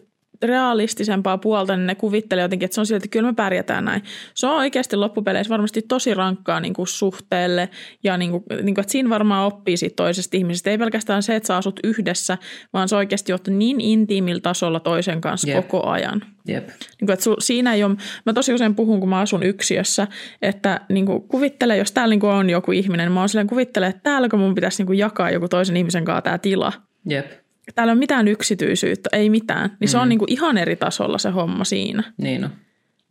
realistisempaa 0.42 1.38
puolta, 1.38 1.76
niin 1.76 1.86
ne 1.86 1.94
kuvittelee 1.94 2.42
jotenkin, 2.42 2.66
että 2.66 2.74
se 2.74 2.80
on 2.80 2.86
silti, 2.86 2.96
että 2.96 3.12
kyllä 3.12 3.28
me 3.30 3.34
pärjätään 3.34 3.84
näin. 3.84 4.02
Se 4.34 4.46
on 4.46 4.56
oikeasti 4.56 4.96
loppupeleissä 4.96 5.50
varmasti 5.50 5.82
tosi 5.82 6.14
rankkaa 6.14 6.60
niin 6.60 6.74
kuin 6.74 6.86
suhteelle 6.86 7.68
ja 8.04 8.16
niin 8.16 8.30
kuin, 8.30 8.44
niin 8.62 8.74
kuin, 8.74 8.82
että 8.82 8.92
siinä 8.92 9.10
varmaan 9.10 9.46
oppii 9.46 9.76
siitä 9.76 9.96
toisesta 9.96 10.36
ihmisestä. 10.36 10.70
Ei 10.70 10.78
pelkästään 10.78 11.22
se, 11.22 11.36
että 11.36 11.46
sä 11.46 11.56
asut 11.56 11.80
yhdessä, 11.84 12.38
vaan 12.72 12.88
se 12.88 12.96
oikeasti 12.96 13.32
ottaa 13.32 13.54
niin 13.54 13.80
intiimillä 13.80 14.40
tasolla 14.40 14.80
toisen 14.80 15.20
kanssa 15.20 15.48
Jep. 15.48 15.56
koko 15.56 15.86
ajan. 15.86 16.22
Jep. 16.48 16.68
Niin 16.68 17.06
kuin, 17.06 17.10
että 17.10 17.24
su, 17.24 17.34
siinä 17.38 17.74
ei 17.74 17.84
ole, 17.84 17.96
mä 18.26 18.32
tosi 18.32 18.54
usein 18.54 18.74
puhun, 18.74 19.00
kun 19.00 19.08
mä 19.08 19.20
asun 19.20 19.42
yksiössä, 19.42 20.06
että 20.42 20.80
niin 20.88 21.06
kuin, 21.06 21.22
kuvittele, 21.22 21.76
jos 21.76 21.92
täällä 21.92 22.12
niin 22.12 22.20
kuin 22.20 22.32
on 22.32 22.50
joku 22.50 22.72
ihminen, 22.72 23.06
niin 23.06 23.12
mä 23.12 23.20
oon 23.20 23.28
silleen 23.28 23.46
kuvittele, 23.46 23.86
että 23.86 24.02
täällä 24.02 24.28
kun 24.28 24.38
mun 24.38 24.54
pitäisi 24.54 24.80
niin 24.80 24.86
kuin, 24.86 24.98
jakaa 24.98 25.30
joku 25.30 25.48
toisen 25.48 25.76
ihmisen 25.76 26.04
kanssa 26.04 26.22
tämä 26.22 26.38
tila. 26.38 26.72
Jep 27.08 27.47
täällä 27.74 27.92
on 27.92 27.98
mitään 27.98 28.28
yksityisyyttä, 28.28 29.10
ei 29.12 29.30
mitään. 29.30 29.70
Niin 29.70 29.88
mm. 29.88 29.90
se 29.90 29.98
on 29.98 30.04
mm. 30.04 30.08
niin 30.08 30.18
kuin 30.18 30.32
ihan 30.32 30.58
eri 30.58 30.76
tasolla 30.76 31.18
se 31.18 31.30
homma 31.30 31.64
siinä. 31.64 32.02
Niin 32.18 32.44
on, 32.44 32.50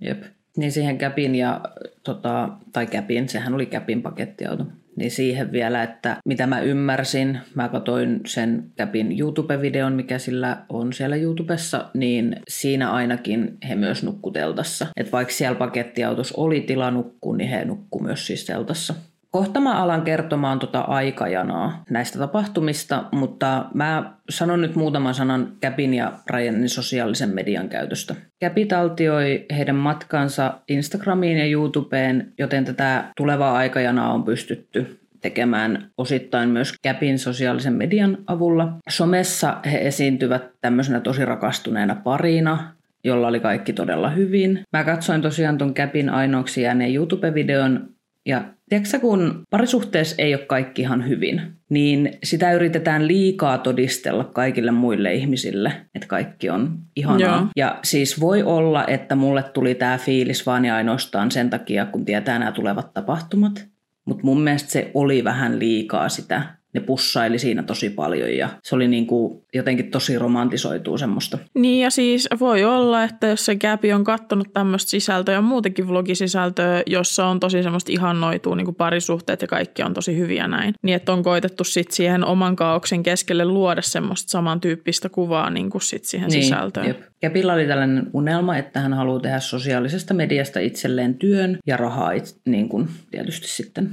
jep. 0.01 0.23
Niin 0.57 0.71
siihen 0.71 0.97
käpin 0.97 1.35
ja, 1.35 1.61
tota, 2.03 2.49
tai 2.73 2.87
käpin, 2.87 3.29
sehän 3.29 3.53
oli 3.53 3.65
käpin 3.65 4.01
pakettiauto. 4.01 4.65
Niin 4.95 5.11
siihen 5.11 5.51
vielä, 5.51 5.83
että 5.83 6.17
mitä 6.25 6.47
mä 6.47 6.59
ymmärsin, 6.59 7.39
mä 7.55 7.69
katsoin 7.69 8.21
sen 8.25 8.71
käpin 8.75 9.19
YouTube-videon, 9.19 9.93
mikä 9.93 10.17
sillä 10.17 10.57
on 10.69 10.93
siellä 10.93 11.15
YouTubessa, 11.15 11.89
niin 11.93 12.35
siinä 12.47 12.91
ainakin 12.91 13.57
he 13.69 13.75
myös 13.75 14.03
nukkuteltassa. 14.03 14.87
Että 14.97 15.11
vaikka 15.11 15.33
siellä 15.33 15.57
pakettiautossa 15.57 16.33
oli 16.37 16.61
tila 16.61 16.91
nukkuu, 16.91 17.33
niin 17.33 17.49
he 17.49 17.65
nukkuu 17.65 18.01
myös 18.01 18.27
siis 18.27 18.45
teltassa. 18.45 18.93
Kohta 19.31 19.60
mä 19.60 19.81
alan 19.81 20.01
kertomaan 20.01 20.60
tota 20.60 20.79
aikajanaa 20.79 21.84
näistä 21.89 22.19
tapahtumista, 22.19 23.03
mutta 23.12 23.65
mä 23.74 24.13
sanon 24.29 24.62
nyt 24.62 24.75
muutaman 24.75 25.13
sanan 25.13 25.53
Käpin 25.62 25.93
ja 25.93 26.13
Ryanin 26.29 26.69
sosiaalisen 26.69 27.29
median 27.29 27.69
käytöstä. 27.69 28.15
Käpi 28.39 28.65
taltioi 28.65 29.46
heidän 29.57 29.75
matkansa 29.75 30.53
Instagramiin 30.67 31.38
ja 31.38 31.46
YouTubeen, 31.46 32.34
joten 32.38 32.65
tätä 32.65 33.03
tulevaa 33.17 33.57
aikajanaa 33.57 34.13
on 34.13 34.24
pystytty 34.24 35.00
tekemään 35.22 35.91
osittain 35.98 36.50
myös 36.50 36.74
Käpin 36.81 37.19
sosiaalisen 37.19 37.74
median 37.74 38.17
avulla. 38.27 38.74
Somessa 38.89 39.57
he 39.72 39.77
esiintyvät 39.77 40.43
tämmöisenä 40.62 41.00
tosi 41.00 41.25
rakastuneena 41.25 41.96
parina, 41.96 42.74
jolla 43.03 43.27
oli 43.27 43.39
kaikki 43.39 43.74
todella 43.74 44.10
hyvin. 44.10 44.63
Mä 44.77 44.84
katsoin 44.84 45.22
tosiaan 45.22 45.57
ton 45.57 45.74
Käpin 45.74 46.10
ainoaksi 46.10 46.62
jääneen 46.62 46.96
YouTube-videon 46.96 47.89
ja 48.25 48.43
tiedätkö 48.69 49.00
kun 49.00 49.43
parisuhteessa 49.50 50.15
ei 50.17 50.36
ole 50.36 50.45
kaikki 50.45 50.81
ihan 50.81 51.07
hyvin, 51.07 51.41
niin 51.69 52.17
sitä 52.24 52.51
yritetään 52.51 53.07
liikaa 53.07 53.57
todistella 53.57 54.24
kaikille 54.24 54.71
muille 54.71 55.13
ihmisille, 55.13 55.71
että 55.95 56.07
kaikki 56.07 56.50
on 56.50 56.79
ihanaa. 56.95 57.38
Joo. 57.38 57.47
Ja 57.55 57.79
siis 57.83 58.19
voi 58.19 58.43
olla, 58.43 58.88
että 58.88 59.15
mulle 59.15 59.43
tuli 59.43 59.75
tämä 59.75 59.97
fiilis 59.97 60.45
vaan 60.45 60.65
ja 60.65 60.75
ainoastaan 60.75 61.31
sen 61.31 61.50
takia, 61.50 61.86
kun 61.86 62.05
tietää 62.05 62.39
nämä 62.39 62.51
tulevat 62.51 62.93
tapahtumat. 62.93 63.67
Mutta 64.05 64.24
mun 64.24 64.41
mielestä 64.41 64.71
se 64.71 64.91
oli 64.93 65.24
vähän 65.24 65.59
liikaa 65.59 66.09
sitä 66.09 66.56
ne 66.79 66.86
pussaili 66.86 67.39
siinä 67.39 67.63
tosi 67.63 67.89
paljon 67.89 68.38
ja 68.38 68.50
se 68.63 68.75
oli 68.75 68.88
niin 68.88 69.07
kuin 69.07 69.41
jotenkin 69.53 69.91
tosi 69.91 70.19
romantisoituu 70.19 70.98
semmoista. 70.98 71.38
Niin 71.53 71.84
ja 71.84 71.89
siis 71.89 72.27
voi 72.39 72.63
olla, 72.63 73.03
että 73.03 73.27
jos 73.27 73.46
se 73.46 73.55
Gäpi 73.55 73.93
on 73.93 74.03
kattonut 74.03 74.53
tämmöistä 74.53 74.89
sisältöä 74.89 75.36
ja 75.36 75.41
muutenkin 75.41 75.88
vlogisisältöä, 75.88 76.84
jossa 76.86 77.25
on 77.25 77.39
tosi 77.39 77.63
semmoista 77.63 77.91
ihannoituu 77.91 78.55
niin 78.55 78.65
kuin 78.65 78.75
parisuhteet 78.75 79.41
ja 79.41 79.48
kaikki 79.48 79.84
on 79.84 79.93
tosi 79.93 80.17
hyviä 80.17 80.48
näin, 80.48 80.74
niin 80.84 80.96
että 80.96 81.13
on 81.13 81.24
koitettu 81.24 81.63
sitten 81.63 81.96
siihen 81.96 82.25
oman 82.25 82.55
kaauksen 82.55 83.03
keskelle 83.03 83.46
luoda 83.46 83.81
semmoista 83.81 84.29
samantyyppistä 84.29 85.10
kuvaa 85.10 85.50
niin 85.50 85.69
kuin 85.69 85.81
sit 85.81 86.05
siihen 86.05 86.29
niin, 86.29 86.43
sisältöön. 86.43 86.88
Jep. 86.88 87.01
Käpillä 87.22 87.53
oli 87.53 87.67
tällainen 87.67 88.07
unelma, 88.13 88.57
että 88.57 88.79
hän 88.79 88.93
haluaa 88.93 89.19
tehdä 89.19 89.39
sosiaalisesta 89.39 90.13
mediasta 90.13 90.60
itselleen 90.60 91.15
työn 91.15 91.57
ja 91.67 91.77
rahaa 91.77 92.12
niin 92.46 92.69
kuin 92.69 92.88
tietysti 93.12 93.48
sitten 93.48 93.89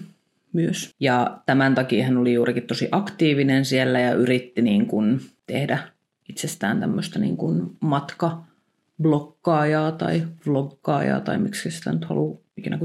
myös. 0.55 0.91
Ja 1.01 1.39
tämän 1.47 1.75
takia 1.75 2.05
hän 2.05 2.17
oli 2.17 2.35
juurikin 2.35 2.67
tosi 2.67 2.89
aktiivinen 2.93 3.65
siellä 3.65 4.01
ja 4.01 4.15
yritti 4.15 4.63
niin 4.63 4.87
kuin 4.87 5.21
tehdä 5.47 5.79
itsestään 6.29 6.81
tämmöistä 6.81 7.19
niin 7.19 7.37
kuin 7.37 7.71
matkablokkaaja 7.81 9.93
tai 9.93 10.23
vloggaajaa 10.47 11.21
tai 11.21 11.39
miksi 11.39 11.71
sitä 11.71 11.93
nyt 11.93 12.05
haluaa 12.05 12.39
ikinä. 12.57 12.79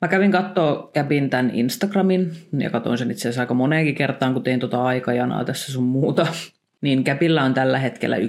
Mä 0.00 0.08
kävin 0.08 0.32
katsoa 0.32 0.90
kävin 0.92 1.30
tämän 1.30 1.50
Instagramin 1.54 2.32
ja 2.58 2.70
katsoin 2.70 2.98
sen 2.98 3.10
itse 3.10 3.22
asiassa 3.22 3.40
aika 3.40 3.54
moneenkin 3.54 3.94
kertaan, 3.94 4.32
kun 4.32 4.42
tein 4.42 4.60
tota 4.60 4.84
aikajanaa 4.84 5.44
tässä 5.44 5.72
sun 5.72 5.84
muuta. 5.84 6.26
Niin 6.80 7.04
Käpillä 7.04 7.44
on 7.44 7.54
tällä 7.54 7.78
hetkellä 7.78 8.16
1,3 8.16 8.22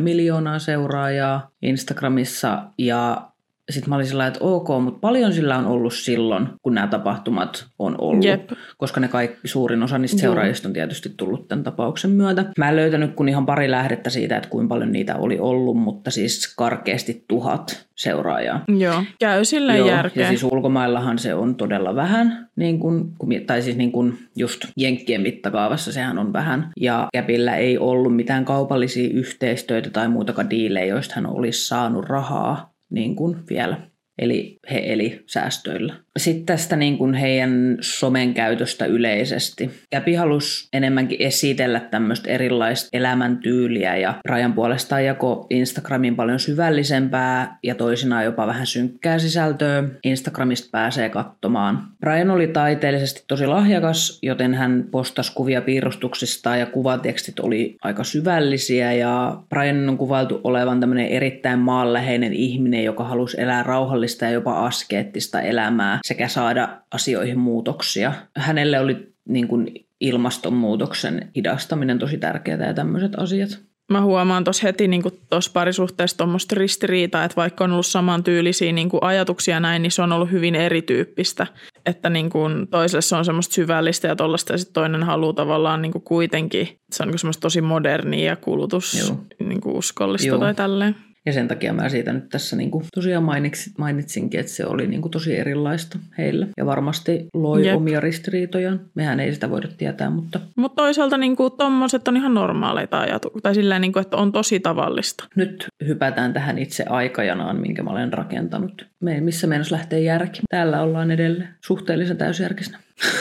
miljoonaa 0.00 0.58
seuraajaa 0.58 1.50
Instagramissa 1.62 2.62
ja 2.78 3.29
sitten 3.72 3.88
mä 3.88 3.94
olin 3.94 4.06
sillä 4.06 4.26
että 4.26 4.38
ok, 4.42 4.68
mutta 4.82 5.00
paljon 5.00 5.32
sillä 5.32 5.58
on 5.58 5.66
ollut 5.66 5.94
silloin, 5.94 6.48
kun 6.62 6.74
nämä 6.74 6.86
tapahtumat 6.86 7.66
on 7.78 7.94
ollut. 7.98 8.24
Jep. 8.24 8.50
Koska 8.78 9.00
ne 9.00 9.08
kaikki, 9.08 9.48
suurin 9.48 9.82
osa 9.82 9.98
niistä 9.98 10.20
seuraajista 10.20 10.68
on 10.68 10.72
tietysti 10.72 11.14
tullut 11.16 11.48
tämän 11.48 11.64
tapauksen 11.64 12.10
myötä. 12.10 12.44
Mä 12.58 12.68
en 12.68 12.76
löytänyt 12.76 13.14
kun 13.14 13.28
ihan 13.28 13.46
pari 13.46 13.70
lähdettä 13.70 14.10
siitä, 14.10 14.36
että 14.36 14.48
kuinka 14.48 14.74
paljon 14.74 14.92
niitä 14.92 15.16
oli 15.16 15.38
ollut, 15.38 15.76
mutta 15.76 16.10
siis 16.10 16.54
karkeasti 16.56 17.24
tuhat 17.28 17.86
seuraajaa. 17.96 18.64
Joo, 18.78 19.02
käy 19.20 19.44
sillä 19.44 19.76
Joo, 19.76 19.88
järkeä. 19.88 20.22
Ja 20.22 20.28
siis 20.28 20.44
ulkomaillahan 20.44 21.18
se 21.18 21.34
on 21.34 21.54
todella 21.54 21.94
vähän, 21.94 22.48
niin 22.56 22.78
kun, 22.78 23.14
tai 23.46 23.62
siis 23.62 23.76
niin 23.76 23.92
kun 23.92 24.18
just 24.36 24.64
Jenkkien 24.76 25.20
mittakaavassa 25.20 25.92
sehän 25.92 26.18
on 26.18 26.32
vähän. 26.32 26.72
Ja 26.76 27.08
Käpillä 27.12 27.56
ei 27.56 27.78
ollut 27.78 28.16
mitään 28.16 28.44
kaupallisia 28.44 29.10
yhteistyötä 29.12 29.90
tai 29.90 30.08
muutakaan 30.08 30.50
diilejä, 30.50 30.86
joista 30.86 31.14
hän 31.14 31.26
olisi 31.26 31.66
saanut 31.66 32.04
rahaa 32.04 32.70
niin 32.90 33.16
kuin 33.16 33.36
vielä. 33.48 33.90
Eli 34.18 34.58
he 34.70 34.82
eli 34.84 35.24
säästöillä. 35.26 35.94
Sitten 36.20 36.46
tästä 36.46 36.76
niin 36.76 36.98
kuin 36.98 37.14
heidän 37.14 37.78
somen 37.80 38.34
käytöstä 38.34 38.86
yleisesti. 38.86 39.70
Käpi 39.90 40.14
halusi 40.14 40.68
enemmänkin 40.72 41.22
esitellä 41.22 41.80
tämmöistä 41.80 42.30
erilaista 42.30 42.88
elämäntyyliä 42.92 43.96
ja 43.96 44.14
Rajan 44.24 44.52
puolestaan 44.52 45.04
jako 45.04 45.46
Instagramin 45.50 46.16
paljon 46.16 46.40
syvällisempää 46.40 47.58
ja 47.62 47.74
toisinaan 47.74 48.24
jopa 48.24 48.46
vähän 48.46 48.66
synkkää 48.66 49.18
sisältöä. 49.18 49.84
Instagramista 50.04 50.68
pääsee 50.72 51.08
katsomaan. 51.08 51.82
Brian 52.00 52.30
oli 52.30 52.46
taiteellisesti 52.46 53.24
tosi 53.28 53.46
lahjakas, 53.46 54.18
joten 54.22 54.54
hän 54.54 54.84
postasi 54.90 55.32
kuvia 55.34 55.62
piirustuksista 55.62 56.56
ja 56.56 56.66
kuvatekstit 56.66 57.40
oli 57.40 57.76
aika 57.82 58.04
syvällisiä 58.04 58.92
ja 58.92 59.42
Brian 59.48 59.88
on 59.88 59.98
kuvailtu 59.98 60.40
olevan 60.44 60.80
tämmöinen 60.80 61.06
erittäin 61.06 61.58
maanläheinen 61.58 62.32
ihminen, 62.32 62.84
joka 62.84 63.04
halusi 63.04 63.40
elää 63.40 63.62
rauhallista 63.62 64.24
ja 64.24 64.30
jopa 64.30 64.66
askeettista 64.66 65.40
elämää 65.40 65.98
sekä 66.10 66.28
saada 66.28 66.68
asioihin 66.90 67.38
muutoksia. 67.38 68.12
Hänelle 68.36 68.80
oli 68.80 69.12
niin 69.28 69.48
kuin 69.48 69.86
ilmastonmuutoksen 70.00 71.30
hidastaminen 71.36 71.98
tosi 71.98 72.18
tärkeää 72.18 72.66
ja 72.66 72.74
tämmöiset 72.74 73.12
asiat. 73.16 73.58
Mä 73.92 74.00
huomaan 74.00 74.44
tuossa 74.44 74.62
heti 74.62 74.88
niin 74.88 75.02
tuossa 75.30 75.50
parisuhteessa 75.54 76.16
tuommoista 76.16 76.54
ristiriitaa, 76.58 77.24
että 77.24 77.36
vaikka 77.36 77.64
on 77.64 77.72
ollut 77.72 77.86
samantyylisiä 77.86 78.72
niin 78.72 78.88
kuin 78.88 79.04
ajatuksia 79.04 79.60
näin, 79.60 79.82
niin 79.82 79.92
se 79.92 80.02
on 80.02 80.12
ollut 80.12 80.30
hyvin 80.30 80.54
erityyppistä. 80.54 81.46
Että 81.86 82.10
niin 82.10 82.30
kuin 82.30 82.68
toiselle 82.68 83.02
se 83.02 83.16
on 83.16 83.24
semmoista 83.24 83.54
syvällistä 83.54 84.08
ja 84.08 84.16
tollaista 84.16 84.52
ja 84.52 84.58
sitten 84.58 84.74
toinen 84.74 85.02
haluaa 85.02 85.32
tavallaan 85.32 85.82
niin 85.82 85.92
kuin 85.92 86.02
kuitenkin, 86.02 86.68
se 86.92 87.02
on 87.02 87.06
niin 87.06 87.12
kuin 87.12 87.18
semmoista 87.18 87.40
tosi 87.40 87.60
modernia 87.60 88.26
ja 88.26 88.36
kulutus 88.36 89.12
niin 89.38 89.60
kuin 89.60 89.76
uskollista 89.76 90.28
Joo. 90.28 90.38
tai 90.38 90.54
tälleen. 90.54 90.96
Ja 91.26 91.32
sen 91.32 91.48
takia 91.48 91.72
mä 91.72 91.88
siitä 91.88 92.12
nyt 92.12 92.28
tässä 92.28 92.56
niin 92.56 92.70
kuin 92.70 92.84
tosiaan 92.94 93.24
mainitsin, 93.24 93.72
mainitsinkin, 93.78 94.40
että 94.40 94.52
se 94.52 94.66
oli 94.66 94.86
niin 94.86 95.02
kuin 95.02 95.12
tosi 95.12 95.36
erilaista 95.36 95.98
heille. 96.18 96.48
Ja 96.56 96.66
varmasti 96.66 97.26
loi 97.34 97.66
Jep. 97.66 97.76
omia 97.76 98.00
ristiriitoja. 98.00 98.76
Mehän 98.94 99.20
ei 99.20 99.34
sitä 99.34 99.50
voida 99.50 99.68
tietää, 99.78 100.10
mutta... 100.10 100.40
Mutta 100.56 100.82
toisaalta 100.82 101.16
niin 101.16 101.36
kuin 101.36 101.52
tommoset 101.58 102.08
on 102.08 102.16
ihan 102.16 102.34
normaaleita 102.34 103.00
ajatuksia. 103.00 103.40
Tai 103.42 103.54
sillä 103.54 103.78
niin 103.78 103.92
kuin, 103.92 104.00
että 104.00 104.16
on 104.16 104.32
tosi 104.32 104.60
tavallista. 104.60 105.24
Nyt 105.36 105.66
hypätään 105.86 106.32
tähän 106.32 106.58
itse 106.58 106.84
aikajanaan, 106.88 107.60
minkä 107.60 107.82
mä 107.82 107.90
olen 107.90 108.12
rakentanut. 108.12 108.86
Me, 109.00 109.20
missä 109.20 109.46
meidän 109.46 109.66
lähtee 109.70 110.00
järki? 110.00 110.40
Täällä 110.50 110.82
ollaan 110.82 111.10
edelleen 111.10 111.48
suhteellisen 111.64 112.16
täysjärkisenä. 112.16 112.78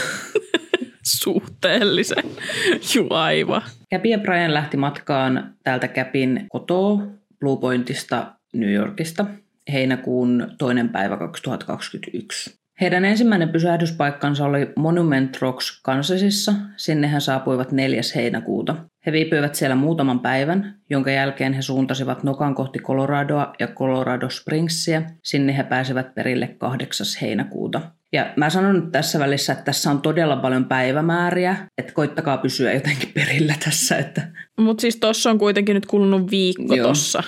suhteellisen. 1.04 2.24
Juaiva. 2.96 3.62
Käpi 3.90 4.10
ja 4.10 4.18
Brian 4.18 4.54
lähti 4.54 4.78
matkaan 4.78 5.54
täältä 5.64 5.88
Käpin 5.88 6.46
kotoa 6.50 7.19
Bluepointista 7.40 8.36
New 8.54 8.74
Yorkista 8.74 9.26
heinäkuun 9.72 10.48
toinen 10.58 10.90
päivä 10.90 11.18
2021. 11.18 12.60
Heidän 12.82 13.06
ensimmäinen 13.06 13.50
pysähdyspaikkansa 13.50 14.46
oli 14.46 14.68
Monument 14.76 15.42
Rocks 15.42 15.82
Kansasissa. 15.82 16.54
Sinne 16.78 17.12
he 17.12 17.20
saapuivat 17.20 17.72
4. 17.72 18.02
heinäkuuta. 18.16 18.76
He 19.10 19.14
viipyivät 19.14 19.56
siellä 19.56 19.76
muutaman 19.76 20.20
päivän, 20.20 20.76
jonka 20.90 21.12
jälkeen 21.12 21.54
he 21.54 21.62
suuntasivat 21.62 22.24
nokan 22.24 22.56
kohti 22.56 22.80
Coloradoa 22.80 23.54
ja 23.60 23.68
Colorado 23.68 24.30
Springsia. 24.30 25.02
Sinne 25.24 25.58
he 25.58 25.64
pääsivät 25.64 26.16
perille 26.16 26.48
8. 26.48 27.06
heinäkuuta. 27.22 27.82
Ja 28.14 28.34
mä 28.36 28.50
sanon 28.50 28.76
nyt 28.76 28.92
tässä 28.92 29.20
välissä, 29.20 29.54
että 29.54 29.66
tässä 29.66 29.92
on 29.92 30.02
todella 30.02 30.36
paljon 30.36 30.66
päivämääriä, 30.66 31.56
että 31.78 31.94
koittakaa 31.94 32.38
pysyä 32.38 32.74
jotenkin 32.74 33.10
perillä 33.14 33.56
tässä. 33.66 33.98
Että... 33.98 34.22
Mutta 34.60 34.82
siis 34.82 34.96
tuossa 34.96 35.30
on 35.30 35.40
kuitenkin 35.40 35.74
nyt 35.74 35.86
kulunut 35.86 36.32
viikko 36.32 36.76
Joo. 36.76 36.88
tossa. 36.88 37.24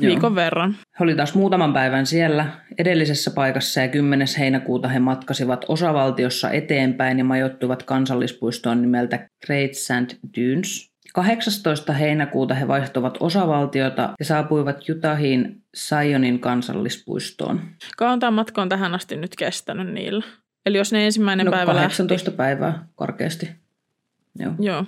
Viikon 0.00 0.34
verran. 0.34 0.76
He 0.98 1.04
oli 1.04 1.14
taas 1.14 1.34
muutaman 1.34 1.72
päivän 1.72 2.06
siellä 2.06 2.46
edellisessä 2.78 3.30
paikassa 3.30 3.80
ja 3.80 3.88
10. 3.88 4.28
heinäkuuta 4.38 4.88
he 4.88 4.98
matkasivat 4.98 5.64
osavaltiossa 5.68 6.50
eteenpäin 6.50 7.18
ja 7.18 7.24
majoittuivat 7.24 7.82
kansallispuistoon 7.82 8.82
nimeltä 8.82 9.28
Great 9.46 9.74
Sand 9.74 10.10
Dunes. 10.36 10.87
18. 11.14 11.92
heinäkuuta 11.92 12.54
he 12.54 12.68
vaihtoivat 12.68 13.16
osavaltiota 13.20 14.14
ja 14.18 14.24
saapuivat 14.24 14.88
Utahiin 14.88 15.62
Sionin 15.74 16.40
kansallispuistoon. 16.40 17.60
Kauan 17.96 18.20
tämä 18.20 18.30
matka 18.30 18.62
on 18.62 18.68
tähän 18.68 18.94
asti 18.94 19.16
nyt 19.16 19.36
kestänyt 19.36 19.94
niillä? 19.94 20.24
Eli 20.66 20.78
jos 20.78 20.92
ne 20.92 21.04
ensimmäinen 21.04 21.46
no, 21.46 21.52
päivä 21.52 21.74
18 21.74 22.30
lähti. 22.30 22.36
päivää 22.36 22.86
korkeasti. 22.94 23.48
Joo. 24.38 24.52
Joo. 24.58 24.84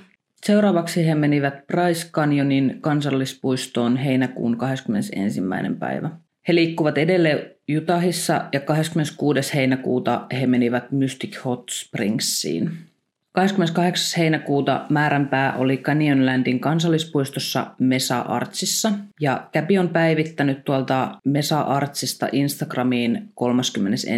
Seuraavaksi 0.47 1.07
he 1.07 1.15
menivät 1.15 1.67
Bryce 1.67 2.11
Canyonin 2.11 2.79
kansallispuistoon 2.81 3.97
heinäkuun 3.97 4.59
21. 4.59 5.41
päivä. 5.79 6.11
He 6.49 6.55
liikkuvat 6.55 6.99
edelleen 6.99 7.41
Utahissa 7.77 8.45
ja 8.53 8.61
26. 8.61 9.55
heinäkuuta 9.55 10.27
he 10.41 10.47
menivät 10.47 10.93
Mystic 10.93 11.45
Hot 11.45 11.71
Springsiin. 11.71 12.90
28. 13.33 14.21
heinäkuuta 14.21 14.87
määränpää 14.89 15.57
oli 15.57 15.77
Canyonlandin 15.77 16.61
kansallispuistossa 16.61 17.67
Mesa 17.79 18.19
Artsissa 18.19 18.93
ja 19.21 19.49
Käpi 19.53 19.79
on 19.79 19.89
päivittänyt 19.89 20.65
tuolta 20.65 21.19
Mesa 21.25 21.61
Artsista 21.61 22.29
Instagramiin 22.33 23.29
31. 23.35 24.11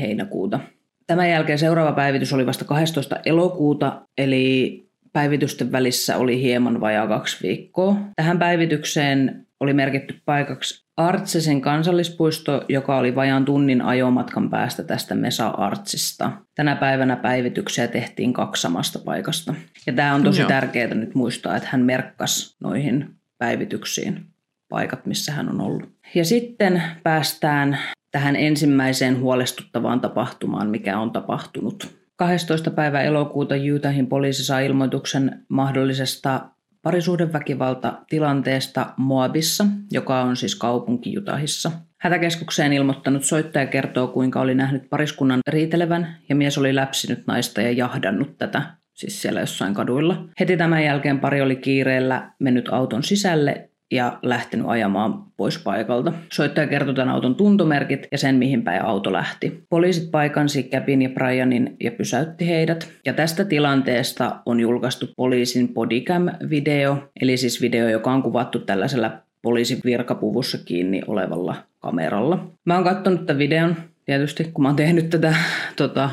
heinäkuuta. 0.00 0.60
Tämän 1.06 1.30
jälkeen 1.30 1.58
seuraava 1.58 1.92
päivitys 1.92 2.32
oli 2.32 2.46
vasta 2.46 2.64
12. 2.64 3.16
elokuuta, 3.24 4.02
eli 4.18 4.84
päivitysten 5.12 5.72
välissä 5.72 6.16
oli 6.16 6.42
hieman 6.42 6.80
vajaa 6.80 7.06
kaksi 7.06 7.42
viikkoa. 7.42 7.96
Tähän 8.16 8.38
päivitykseen 8.38 9.46
oli 9.60 9.72
merkitty 9.72 10.14
paikaksi 10.24 10.87
Artsesen 10.98 11.60
kansallispuisto, 11.60 12.64
joka 12.68 12.96
oli 12.96 13.14
vajaan 13.14 13.44
tunnin 13.44 13.82
ajomatkan 13.82 14.50
päästä 14.50 14.82
tästä 14.82 15.14
Mesa 15.14 15.48
Artsista. 15.48 16.32
Tänä 16.54 16.76
päivänä 16.76 17.16
päivityksiä 17.16 17.86
tehtiin 17.86 18.32
kaksi 18.32 18.62
samasta 18.62 18.98
paikasta. 18.98 19.54
Ja 19.86 19.92
tämä 19.92 20.14
on 20.14 20.22
tosi 20.22 20.40
Joo. 20.40 20.48
tärkeää 20.48 20.94
nyt 20.94 21.14
muistaa, 21.14 21.56
että 21.56 21.68
hän 21.72 21.80
merkkasi 21.80 22.56
noihin 22.60 23.10
päivityksiin 23.38 24.26
paikat, 24.68 25.06
missä 25.06 25.32
hän 25.32 25.48
on 25.48 25.60
ollut. 25.60 25.92
Ja 26.14 26.24
sitten 26.24 26.82
päästään 27.02 27.78
tähän 28.10 28.36
ensimmäiseen 28.36 29.20
huolestuttavaan 29.20 30.00
tapahtumaan, 30.00 30.70
mikä 30.70 30.98
on 30.98 31.10
tapahtunut. 31.10 31.98
12. 32.16 32.70
päivä 32.70 33.02
elokuuta 33.02 33.56
Jyytähin 33.56 34.06
poliisi 34.06 34.44
sai 34.44 34.66
ilmoituksen 34.66 35.44
mahdollisesta 35.48 36.48
parisuhdeväkivalta 36.82 37.92
tilanteesta 38.08 38.86
Moabissa, 38.96 39.66
joka 39.90 40.22
on 40.22 40.36
siis 40.36 40.54
kaupunki 40.54 41.12
Jutahissa. 41.12 41.70
Hätäkeskukseen 42.00 42.72
ilmoittanut 42.72 43.24
soittaja 43.24 43.66
kertoo, 43.66 44.08
kuinka 44.08 44.40
oli 44.40 44.54
nähnyt 44.54 44.90
pariskunnan 44.90 45.40
riitelevän 45.48 46.16
ja 46.28 46.36
mies 46.36 46.58
oli 46.58 46.74
läpsinyt 46.74 47.26
naista 47.26 47.62
ja 47.62 47.72
jahdannut 47.72 48.38
tätä, 48.38 48.62
siis 48.94 49.22
siellä 49.22 49.40
jossain 49.40 49.74
kaduilla. 49.74 50.28
Heti 50.40 50.56
tämän 50.56 50.84
jälkeen 50.84 51.20
pari 51.20 51.40
oli 51.40 51.56
kiireellä 51.56 52.30
mennyt 52.38 52.68
auton 52.68 53.02
sisälle 53.02 53.67
ja 53.90 54.18
lähtenyt 54.22 54.66
ajamaan 54.68 55.24
pois 55.36 55.58
paikalta. 55.58 56.12
Soittaja 56.32 56.66
kertoi 56.66 56.94
tämän 56.94 57.14
auton 57.14 57.34
tuntomerkit 57.34 58.08
ja 58.12 58.18
sen, 58.18 58.34
mihin 58.34 58.62
päin 58.62 58.84
auto 58.84 59.12
lähti. 59.12 59.62
Poliisit 59.70 60.10
paikansi 60.10 60.62
Käpin 60.62 61.02
ja 61.02 61.08
Brianin 61.08 61.76
ja 61.80 61.92
pysäytti 61.92 62.48
heidät. 62.48 62.88
Ja 63.04 63.12
tästä 63.12 63.44
tilanteesta 63.44 64.36
on 64.46 64.60
julkaistu 64.60 65.06
poliisin 65.16 65.68
bodycam-video, 65.68 66.96
eli 67.20 67.36
siis 67.36 67.60
video, 67.62 67.88
joka 67.88 68.12
on 68.12 68.22
kuvattu 68.22 68.58
tällaisella 68.58 69.10
poliisin 69.42 69.80
virkapuvussa 69.84 70.58
kiinni 70.64 71.02
olevalla 71.06 71.56
kameralla. 71.80 72.46
Mä 72.64 72.74
oon 72.74 72.84
katsonut 72.84 73.26
tämän 73.26 73.38
videon 73.38 73.76
tietysti, 74.04 74.44
kun 74.44 74.62
mä 74.62 74.68
oon 74.68 74.76
tehnyt 74.76 75.10
tätä 75.10 75.34
tota, 75.76 76.10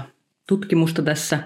tutkimusta 0.48 1.02
tässä. 1.02 1.40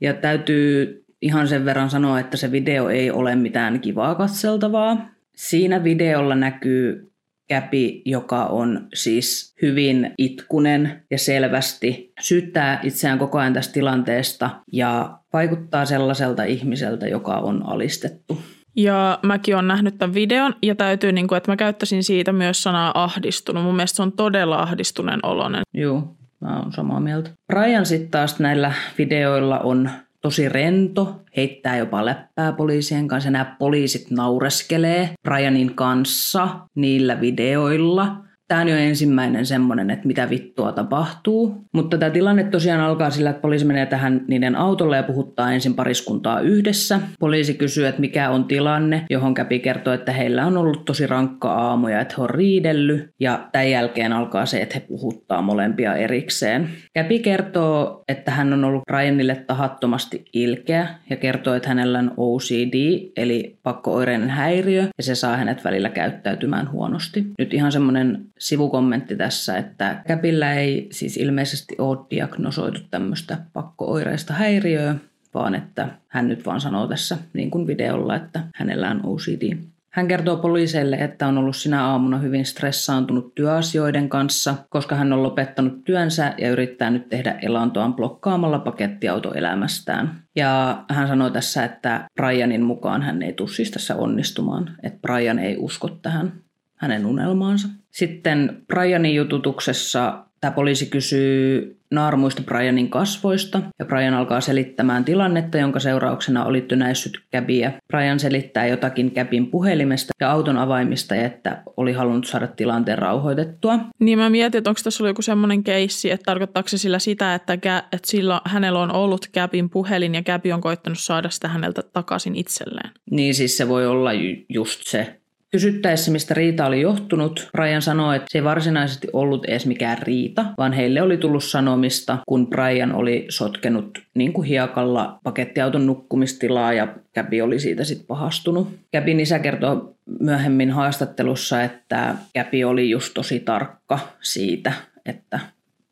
Ja 0.00 0.14
täytyy 0.14 1.04
ihan 1.22 1.48
sen 1.48 1.64
verran 1.64 1.90
sanoa, 1.90 2.20
että 2.20 2.36
se 2.36 2.52
video 2.52 2.88
ei 2.88 3.10
ole 3.10 3.36
mitään 3.36 3.80
kivaa 3.80 4.14
katseltavaa. 4.14 5.19
Siinä 5.40 5.84
videolla 5.84 6.34
näkyy 6.34 7.12
Käpi, 7.48 8.02
joka 8.04 8.44
on 8.44 8.88
siis 8.94 9.54
hyvin 9.62 10.14
itkunen 10.18 11.02
ja 11.10 11.18
selvästi 11.18 12.12
syyttää 12.20 12.80
itseään 12.82 13.18
koko 13.18 13.38
ajan 13.38 13.52
tästä 13.52 13.72
tilanteesta 13.72 14.50
ja 14.72 15.18
vaikuttaa 15.32 15.84
sellaiselta 15.84 16.44
ihmiseltä, 16.44 17.08
joka 17.08 17.32
on 17.36 17.66
alistettu. 17.66 18.38
Ja 18.76 19.18
mäkin 19.22 19.54
olen 19.54 19.68
nähnyt 19.68 19.98
tämän 19.98 20.14
videon 20.14 20.54
ja 20.62 20.74
täytyy, 20.74 21.12
niin 21.12 21.28
kuin, 21.28 21.36
että 21.36 21.52
mä 21.52 21.56
käyttäisin 21.56 22.04
siitä 22.04 22.32
myös 22.32 22.62
sanaa 22.62 23.02
ahdistunut. 23.02 23.64
Mun 23.64 23.76
mielestä 23.76 23.96
se 23.96 24.02
on 24.02 24.12
todella 24.12 24.58
ahdistuneen 24.62 25.20
oloinen. 25.22 25.62
Joo, 25.74 26.16
mä 26.40 26.58
oon 26.58 26.72
samaa 26.72 27.00
mieltä. 27.00 27.30
Brian 27.52 27.86
sitten 27.86 28.10
taas 28.10 28.40
näillä 28.40 28.72
videoilla 28.98 29.58
on 29.58 29.90
tosi 30.20 30.48
rento, 30.48 31.20
heittää 31.36 31.76
jopa 31.76 32.04
läppää 32.04 32.52
poliisien 32.52 33.08
kanssa. 33.08 33.30
Nämä 33.30 33.56
poliisit 33.58 34.10
naureskelee 34.10 35.10
Brianin 35.22 35.74
kanssa 35.74 36.48
niillä 36.74 37.20
videoilla– 37.20 38.16
Tämä 38.50 38.60
on 38.60 38.68
jo 38.68 38.76
ensimmäinen 38.76 39.46
semmoinen, 39.46 39.90
että 39.90 40.06
mitä 40.06 40.30
vittua 40.30 40.72
tapahtuu. 40.72 41.64
Mutta 41.74 41.98
tämä 41.98 42.10
tilanne 42.10 42.44
tosiaan 42.44 42.80
alkaa 42.80 43.10
sillä, 43.10 43.30
että 43.30 43.42
poliisi 43.42 43.64
menee 43.64 43.86
tähän 43.86 44.20
niiden 44.28 44.56
autolle 44.56 44.96
ja 44.96 45.02
puhuttaa 45.02 45.52
ensin 45.52 45.74
pariskuntaa 45.74 46.40
yhdessä. 46.40 47.00
Poliisi 47.20 47.54
kysyy, 47.54 47.86
että 47.86 48.00
mikä 48.00 48.30
on 48.30 48.44
tilanne, 48.44 49.04
johon 49.10 49.34
Käpi 49.34 49.58
kertoo, 49.58 49.94
että 49.94 50.12
heillä 50.12 50.46
on 50.46 50.56
ollut 50.56 50.84
tosi 50.84 51.06
rankka 51.06 51.54
aamu 51.54 51.88
ja 51.88 52.00
että 52.00 52.14
he 52.18 52.22
on 52.22 52.30
riidellyt. 52.30 53.10
Ja 53.20 53.48
tämän 53.52 53.70
jälkeen 53.70 54.12
alkaa 54.12 54.46
se, 54.46 54.62
että 54.62 54.74
he 54.74 54.86
puhuttaa 54.88 55.42
molempia 55.42 55.94
erikseen. 55.94 56.68
Käpi 56.94 57.18
kertoo, 57.18 58.04
että 58.08 58.30
hän 58.30 58.52
on 58.52 58.64
ollut 58.64 58.82
Ryanille 58.90 59.44
tahattomasti 59.46 60.24
ilkeä 60.32 60.88
ja 61.10 61.16
kertoo, 61.16 61.54
että 61.54 61.68
hänellä 61.68 61.98
on 61.98 62.14
OCD, 62.16 63.10
eli 63.16 63.58
pakkooireinen 63.62 64.30
häiriö, 64.30 64.82
ja 64.82 65.02
se 65.02 65.14
saa 65.14 65.36
hänet 65.36 65.64
välillä 65.64 65.88
käyttäytymään 65.88 66.72
huonosti. 66.72 67.26
Nyt 67.38 67.54
ihan 67.54 67.72
semmoinen 67.72 68.30
sivukommentti 68.40 69.16
tässä, 69.16 69.58
että 69.58 70.02
Käpillä 70.06 70.54
ei 70.54 70.88
siis 70.92 71.16
ilmeisesti 71.16 71.74
ole 71.78 71.98
diagnosoitu 72.10 72.80
tämmöistä 72.90 73.38
pakkooireista 73.52 74.32
häiriöä, 74.32 74.94
vaan 75.34 75.54
että 75.54 75.88
hän 76.08 76.28
nyt 76.28 76.46
vaan 76.46 76.60
sanoo 76.60 76.86
tässä 76.86 77.18
niin 77.32 77.50
kuin 77.50 77.66
videolla, 77.66 78.16
että 78.16 78.40
hänellä 78.54 78.90
on 78.90 79.00
OCD. 79.04 79.56
Hän 79.90 80.08
kertoo 80.08 80.36
poliiseille, 80.36 80.96
että 80.96 81.26
on 81.26 81.38
ollut 81.38 81.56
sinä 81.56 81.86
aamuna 81.86 82.18
hyvin 82.18 82.46
stressaantunut 82.46 83.34
työasioiden 83.34 84.08
kanssa, 84.08 84.54
koska 84.68 84.94
hän 84.94 85.12
on 85.12 85.22
lopettanut 85.22 85.84
työnsä 85.84 86.34
ja 86.38 86.50
yrittää 86.50 86.90
nyt 86.90 87.08
tehdä 87.08 87.38
elantoaan 87.42 87.94
blokkaamalla 87.94 88.58
pakettiautoelämästään. 88.58 90.22
Ja 90.36 90.84
hän 90.90 91.08
sanoi 91.08 91.30
tässä, 91.30 91.64
että 91.64 92.08
Brianin 92.14 92.62
mukaan 92.62 93.02
hän 93.02 93.22
ei 93.22 93.32
tule 93.32 93.48
siis 93.48 93.70
tässä 93.70 93.96
onnistumaan, 93.96 94.70
että 94.82 94.98
Brian 95.02 95.38
ei 95.38 95.56
usko 95.58 95.88
tähän 95.88 96.32
hänen 96.76 97.06
unelmaansa. 97.06 97.68
Sitten 97.90 98.62
Brianin 98.66 99.14
jututuksessa 99.14 100.24
tämä 100.40 100.50
poliisi 100.50 100.86
kysyy 100.86 101.76
naarmuista 101.90 102.42
Brianin 102.42 102.90
kasvoista 102.90 103.62
ja 103.78 103.84
Brian 103.84 104.14
alkaa 104.14 104.40
selittämään 104.40 105.04
tilannetta, 105.04 105.58
jonka 105.58 105.80
seurauksena 105.80 106.44
oli 106.44 106.60
tönäissyt 106.60 107.20
käbiä. 107.30 107.72
Brian 107.88 108.20
selittää 108.20 108.66
jotakin 108.66 109.10
käpin 109.10 109.46
puhelimesta 109.46 110.12
ja 110.20 110.30
auton 110.30 110.58
avaimista 110.58 111.14
ja 111.14 111.26
että 111.26 111.62
oli 111.76 111.92
halunnut 111.92 112.26
saada 112.26 112.46
tilanteen 112.46 112.98
rauhoitettua. 112.98 113.78
Niin 113.98 114.18
mä 114.18 114.30
mietin, 114.30 114.58
että 114.58 114.70
onko 114.70 114.80
tässä 114.84 115.02
ollut 115.02 115.10
joku 115.10 115.22
semmoinen 115.22 115.64
keissi, 115.64 116.10
että 116.10 116.24
tarkoittaako 116.24 116.68
se 116.68 116.78
sillä 116.78 116.98
sitä, 116.98 117.34
että, 117.34 117.54
kä- 117.54 117.84
että 117.92 118.10
sillä, 118.10 118.40
hänellä 118.44 118.78
on 118.78 118.92
ollut 118.92 119.26
käpin 119.32 119.70
puhelin 119.70 120.14
ja 120.14 120.22
käpi 120.22 120.52
on 120.52 120.60
koittanut 120.60 120.98
saada 120.98 121.30
sitä 121.30 121.48
häneltä 121.48 121.82
takaisin 121.92 122.36
itselleen. 122.36 122.90
Niin 123.10 123.34
siis 123.34 123.56
se 123.56 123.68
voi 123.68 123.86
olla 123.86 124.12
ju- 124.12 124.44
just 124.48 124.80
se, 124.82 125.19
Kysyttäessä, 125.50 126.10
mistä 126.10 126.34
riita 126.34 126.66
oli 126.66 126.80
johtunut, 126.80 127.48
Brian 127.52 127.82
sanoi, 127.82 128.16
että 128.16 128.26
se 128.30 128.38
ei 128.38 128.44
varsinaisesti 128.44 129.08
ollut 129.12 129.44
edes 129.44 129.66
mikään 129.66 129.98
riita, 129.98 130.44
vaan 130.58 130.72
heille 130.72 131.02
oli 131.02 131.16
tullut 131.16 131.44
sanomista, 131.44 132.18
kun 132.26 132.46
Brian 132.46 132.92
oli 132.94 133.26
sotkenut 133.28 134.02
niin 134.14 134.32
kuin 134.32 134.48
hiekalla 134.48 135.18
pakettiauton 135.22 135.86
nukkumistilaa 135.86 136.72
ja 136.72 136.88
Käpi 137.12 137.42
oli 137.42 137.60
siitä 137.60 137.84
sitten 137.84 138.06
pahastunut. 138.06 138.68
Käpin 138.90 139.20
isä 139.20 139.38
kertoo 139.38 139.94
myöhemmin 140.20 140.70
haastattelussa, 140.70 141.62
että 141.62 142.14
Käpi 142.32 142.64
oli 142.64 142.90
just 142.90 143.14
tosi 143.14 143.40
tarkka 143.40 143.98
siitä, 144.20 144.72
että 145.06 145.40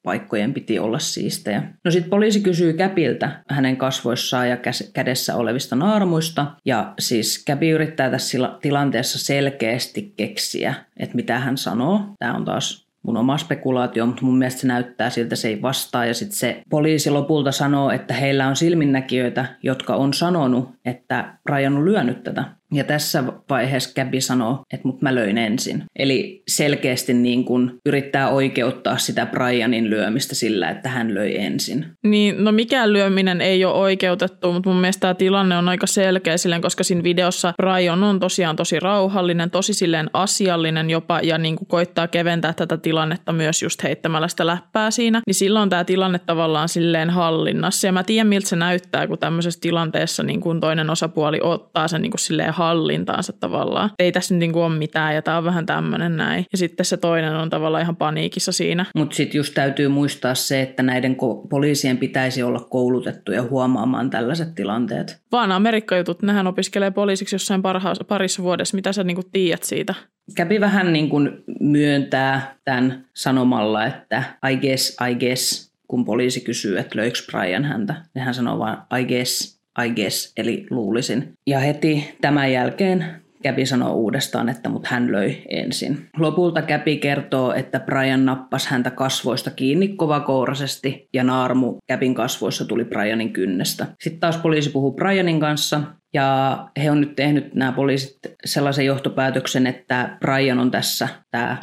paikkojen 0.09 0.55
piti 0.55 0.79
olla 0.79 0.99
siistejä. 0.99 1.63
No 1.85 1.91
sitten 1.91 2.11
poliisi 2.11 2.41
kysyy 2.41 2.73
Käpiltä 2.73 3.43
hänen 3.49 3.77
kasvoissaan 3.77 4.49
ja 4.49 4.57
kädessä 4.93 5.37
olevista 5.37 5.77
naarmuista. 5.77 6.47
Ja 6.65 6.95
siis 6.99 7.45
Käpi 7.45 7.71
yrittää 7.71 8.11
tässä 8.11 8.39
tilanteessa 8.61 9.19
selkeästi 9.19 10.13
keksiä, 10.17 10.75
että 10.97 11.17
mitä 11.17 11.39
hän 11.39 11.59
sanoo. 11.59 12.01
Tämä 12.19 12.35
on 12.35 12.45
taas 12.45 12.89
mun 13.03 13.17
oma 13.17 13.39
spekulaatio, 13.39 14.07
mutta 14.07 14.25
mun 14.25 14.39
mielestä 14.39 14.61
se 14.61 14.67
näyttää 14.67 15.11
siltä, 15.11 15.37
se 15.37 15.49
ei 15.49 15.63
vastaa. 15.63 16.07
Ja 16.07 16.15
sitten 16.15 16.37
se 16.37 16.63
poliisi 16.71 17.11
lopulta 17.11 17.53
sanoo, 17.53 17.91
että 17.91 18.15
heillä 18.15 18.49
on 18.49 18.57
silminnäkijöitä, 18.57 19.45
jotka 19.63 19.97
on 19.97 20.15
sanonut, 20.15 20.71
että 20.85 21.35
Brian 21.45 21.77
on 21.77 21.85
lyönyt 21.85 22.23
tätä. 22.23 22.45
Ja 22.73 22.85
tässä 22.85 23.25
vaiheessa 23.51 23.95
Käbi 23.95 24.21
sanoo, 24.21 24.63
että 24.73 24.89
mut 24.89 25.03
mä 25.03 25.15
löin 25.15 25.39
ensin. 25.39 25.85
Eli 25.99 26.43
selkeästi 26.49 27.15
niin 27.15 27.45
kun 27.45 27.79
yrittää 27.87 28.29
oikeuttaa 28.29 28.99
sitä 28.99 29.27
Brianin 29.27 29.91
lyömistä 29.91 30.35
sillä, 30.35 30.71
että 30.71 30.89
hän 30.89 31.15
löi 31.15 31.37
ensin. 31.37 31.87
Niin, 32.05 32.45
no 32.45 32.53
mikään 32.53 32.93
lyöminen 32.93 33.41
ei 33.41 33.65
ole 33.65 33.75
oikeutettu, 33.75 34.53
mutta 34.53 34.71
mun 34.71 34.81
mielestä 34.81 35.01
tämä 35.01 35.15
tilanne 35.15 35.57
on 35.57 35.69
aika 35.69 35.87
selkeä 35.87 36.37
silleen, 36.37 36.63
koska 36.63 36.85
siinä 36.85 37.03
videossa 37.03 37.55
Brian 37.63 38.05
on 38.05 38.21
tosiaan 38.21 38.57
tosi 38.57 38.81
rauhallinen, 38.81 39.51
tosi 39.51 39.75
silleen 39.75 40.11
asiallinen 40.13 40.91
jopa 40.91 41.21
ja 41.23 41.39
niin 41.39 41.57
kuin 41.57 41.69
koittaa 41.69 42.09
keventää 42.09 42.53
tätä 42.53 42.77
tilannetta 42.77 43.33
myös 43.33 43.63
just 43.63 43.83
heittämällä 43.83 44.29
sitä 44.29 44.47
läppää 44.47 44.91
siinä. 44.91 45.23
Niin 45.27 45.35
silloin 45.35 45.71
tämä 45.71 45.85
tilanne 45.85 46.19
tavallaan 46.19 46.69
silleen 46.69 47.11
hallinnassa. 47.11 47.87
Ja 47.87 47.93
mä 47.93 48.05
tiedän, 48.05 48.27
miltä 48.27 48.49
se 48.49 48.57
näyttää, 48.57 49.07
kun 49.07 49.19
tämmöisessä 49.19 49.61
tilanteessa 49.61 50.23
niin 50.23 50.41
kuin 50.41 50.61
toinen 50.61 50.91
osapuoli 50.91 51.39
ottaa 51.43 51.89
sen 51.89 52.03
niin 52.03 52.11
kuin 52.11 52.21
silleen 52.21 52.58
hallintaansa 52.59 53.33
tavallaan. 53.33 53.91
Ei 53.99 54.13
tässä 54.13 54.35
nyt 54.35 54.39
niin 54.39 54.53
kuin 54.53 54.63
ole 54.63 54.79
mitään 54.79 55.15
ja 55.15 55.23
tämä 55.23 55.39
on 55.39 55.45
vähän 55.45 55.67
tämmöinen 55.67 56.17
näin. 56.17 56.45
Ja 56.53 56.59
sitten 56.59 56.87
se 56.87 56.97
toinen 56.97 57.37
on 57.37 57.51
tavallaan 57.51 57.83
ihan 57.83 57.97
paniikissa 57.97 58.53
siinä. 58.53 58.87
Mutta 58.95 59.17
sitten 59.17 59.39
just 59.39 59.55
täytyy 59.55 59.89
muistaa 59.89 60.35
se, 60.35 60.61
että 60.63 60.83
näiden 60.83 61.13
ko- 61.13 61.49
poliisien 61.49 61.99
pitäisi 61.99 62.43
olla 62.43 62.61
koulutettuja 62.61 63.43
huomaamaan 63.43 64.11
tällaiset 64.11 64.55
tilanteet. 64.55 65.21
Vaan 65.33 65.53
Amerikka-jutut, 65.53 66.23
nehän 66.23 66.47
opiskelee 66.47 66.91
poliisiksi 66.91 67.35
jossain 67.35 67.63
parha- 67.63 68.05
parissa 68.09 68.43
vuodessa. 68.43 68.77
Mitä 68.77 68.93
sä 68.93 69.05
niin 69.05 69.15
kuin 69.15 69.31
tiedät 69.33 69.63
siitä? 69.63 69.95
Kävi 70.35 70.61
vähän 70.61 70.93
niin 70.93 71.09
kuin 71.09 71.31
myöntää 71.61 72.55
tämän 72.65 73.05
sanomalla, 73.15 73.85
että 73.87 74.23
I 74.51 74.57
guess, 74.57 74.97
I 75.11 75.15
guess, 75.15 75.73
kun 75.89 76.05
poliisi 76.05 76.41
kysyy, 76.41 76.79
että 76.79 76.99
löikö 76.99 77.19
Brian 77.31 77.65
häntä. 77.65 77.95
Ja 78.15 78.23
hän 78.23 78.35
sanoo 78.35 78.59
vaan 78.59 78.87
I 79.01 79.05
guess, 79.05 79.58
I 79.85 79.91
guess, 79.91 80.33
eli 80.37 80.67
luulisin. 80.71 81.33
Ja 81.47 81.59
heti 81.59 82.15
tämän 82.21 82.53
jälkeen 82.53 83.05
Käpi 83.43 83.67
sanoo 83.67 83.95
uudestaan, 83.95 84.49
että 84.49 84.69
mut 84.69 84.87
hän 84.87 85.13
löi 85.13 85.43
ensin. 85.49 86.09
Lopulta 86.19 86.63
Käpi 86.63 86.97
kertoo, 86.97 87.53
että 87.53 87.81
Brian 87.81 88.25
nappasi 88.25 88.71
häntä 88.71 88.91
kasvoista 88.91 89.51
kiinni 89.51 89.89
kovakourasesti 89.89 91.09
ja 91.13 91.25
naarmu 91.25 91.77
Käpin 91.87 92.15
kasvoissa 92.15 92.65
tuli 92.65 92.85
Brianin 92.85 93.33
kynnestä. 93.33 93.87
Sitten 94.01 94.21
taas 94.21 94.37
poliisi 94.37 94.71
puhuu 94.71 94.93
Brianin 94.93 95.41
kanssa 95.41 95.81
ja 96.15 96.59
he 96.83 96.91
on 96.91 97.01
nyt 97.01 97.17
tehnyt 97.17 97.55
nämä 97.55 97.73
poliisit 97.73 98.19
sellaisen 98.45 98.87
johtopäätöksen, 98.87 99.67
että 99.67 100.17
Brian 100.21 100.59
on 100.59 100.71
tässä 100.71 101.09
tämä 101.31 101.57